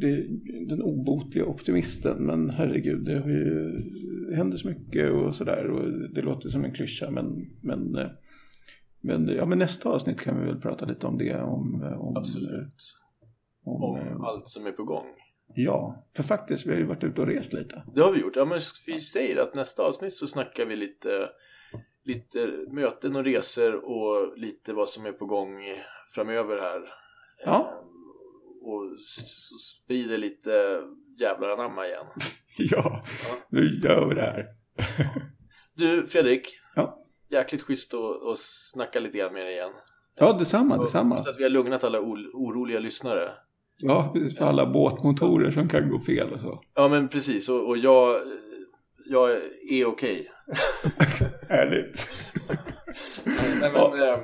det, 0.00 0.26
den 0.68 0.82
obotliga 0.82 1.44
optimisten, 1.44 2.26
men 2.26 2.50
herregud, 2.50 3.04
det, 3.04 3.18
har 3.18 3.30
ju, 3.30 3.78
det 4.28 4.36
händer 4.36 4.56
så 4.56 4.68
mycket 4.68 5.12
och 5.12 5.34
sådär 5.34 5.66
och 5.66 6.10
det 6.14 6.22
låter 6.22 6.48
som 6.48 6.64
en 6.64 6.74
klyscha, 6.74 7.10
men, 7.10 7.50
men, 7.60 7.96
eh, 7.96 8.10
men, 9.00 9.28
ja, 9.28 9.46
men 9.46 9.58
nästa 9.58 9.88
avsnitt 9.88 10.20
kan 10.20 10.40
vi 10.40 10.46
väl 10.46 10.60
prata 10.60 10.86
lite 10.86 11.06
om 11.06 11.18
det, 11.18 11.42
om, 11.42 11.82
om 11.98 12.16
Absolut. 12.16 12.98
Om, 13.64 13.82
Om 13.82 14.24
allt 14.24 14.48
som 14.48 14.66
är 14.66 14.72
på 14.72 14.84
gång. 14.84 15.06
Ja, 15.54 16.06
för 16.16 16.22
faktiskt, 16.22 16.66
vi 16.66 16.70
har 16.70 16.78
ju 16.78 16.86
varit 16.86 17.04
ute 17.04 17.20
och 17.20 17.26
rest 17.26 17.52
lite. 17.52 17.82
Det 17.94 18.00
har 18.00 18.12
vi 18.12 18.20
gjort. 18.20 18.36
Ja, 18.36 18.44
men 18.44 18.60
vi 18.86 19.00
säger 19.00 19.42
att 19.42 19.54
nästa 19.54 19.82
avsnitt 19.82 20.12
så 20.12 20.26
snackar 20.26 20.66
vi 20.66 20.76
lite, 20.76 21.28
lite 22.04 22.48
möten 22.70 23.16
och 23.16 23.24
resor 23.24 23.74
och 23.74 24.38
lite 24.38 24.72
vad 24.72 24.88
som 24.88 25.06
är 25.06 25.12
på 25.12 25.26
gång 25.26 25.48
framöver 26.14 26.56
här. 26.60 26.82
Ja. 27.44 27.84
Och 28.64 29.00
sprider 29.60 30.18
lite 30.18 30.80
jävlar 31.20 31.48
anamma 31.48 31.86
igen. 31.86 32.06
Ja, 32.58 33.04
nu 33.48 33.80
gör 33.84 34.08
vi 34.08 34.14
det 34.14 34.20
här. 34.20 34.46
Du, 35.74 36.06
Fredrik. 36.06 36.58
Ja. 36.74 36.98
Jäkligt 37.30 37.62
schysst 37.62 37.94
att, 37.94 38.26
att 38.26 38.38
snacka 38.38 39.00
lite 39.00 39.18
grann 39.18 39.32
med 39.32 39.46
dig 39.46 39.52
igen. 39.52 39.70
Ja, 40.18 40.32
detsamma, 40.32 40.78
detsamma. 40.78 41.22
Så 41.22 41.30
att 41.30 41.38
vi 41.38 41.42
har 41.42 41.50
lugnat 41.50 41.84
alla 41.84 42.00
oroliga 42.00 42.80
lyssnare. 42.80 43.30
Ja, 43.78 44.14
för 44.38 44.44
alla 44.44 44.66
båtmotorer 44.66 45.50
som 45.50 45.68
kan 45.68 45.90
gå 45.90 46.00
fel 46.00 46.32
och 46.32 46.40
så. 46.40 46.62
Ja, 46.74 46.88
men 46.88 47.08
precis. 47.08 47.48
Och, 47.48 47.68
och 47.68 47.78
jag, 47.78 48.20
jag 49.06 49.30
är 49.70 49.86
okej. 49.86 50.30
Härligt. 51.48 52.10
Nej, 53.24 53.70
men, 53.72 53.72
ja. 53.74 54.22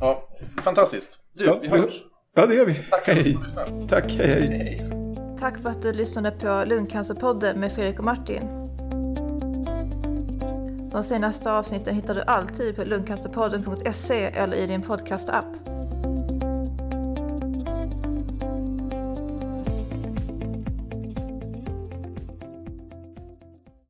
ja, 0.00 0.28
fantastiskt. 0.62 1.20
Du, 1.32 1.44
ja, 1.44 1.58
vi 1.62 1.68
hörs. 1.68 2.02
Ja, 2.34 2.46
det 2.46 2.54
gör 2.54 2.66
vi. 2.66 2.74
Tack 2.74 3.06
hej. 3.06 3.34
för 3.34 3.88
Tack, 3.88 4.12
hej, 4.12 4.26
hej. 4.26 4.48
hej. 4.48 4.90
Tack 5.38 5.58
för 5.62 5.68
att 5.68 5.82
du 5.82 5.92
lyssnade 5.92 6.30
på 6.30 6.64
Lungcancerpodden 6.66 7.60
med 7.60 7.72
Fredrik 7.72 7.98
och 7.98 8.04
Martin. 8.04 8.42
De 10.92 11.04
senaste 11.04 11.52
avsnitten 11.52 11.94
hittar 11.94 12.14
du 12.14 12.22
alltid 12.22 12.76
på 12.76 12.84
lungcancerpodden.se 12.84 14.24
eller 14.24 14.56
i 14.56 14.66
din 14.66 14.82
podcast-app. 14.82 15.77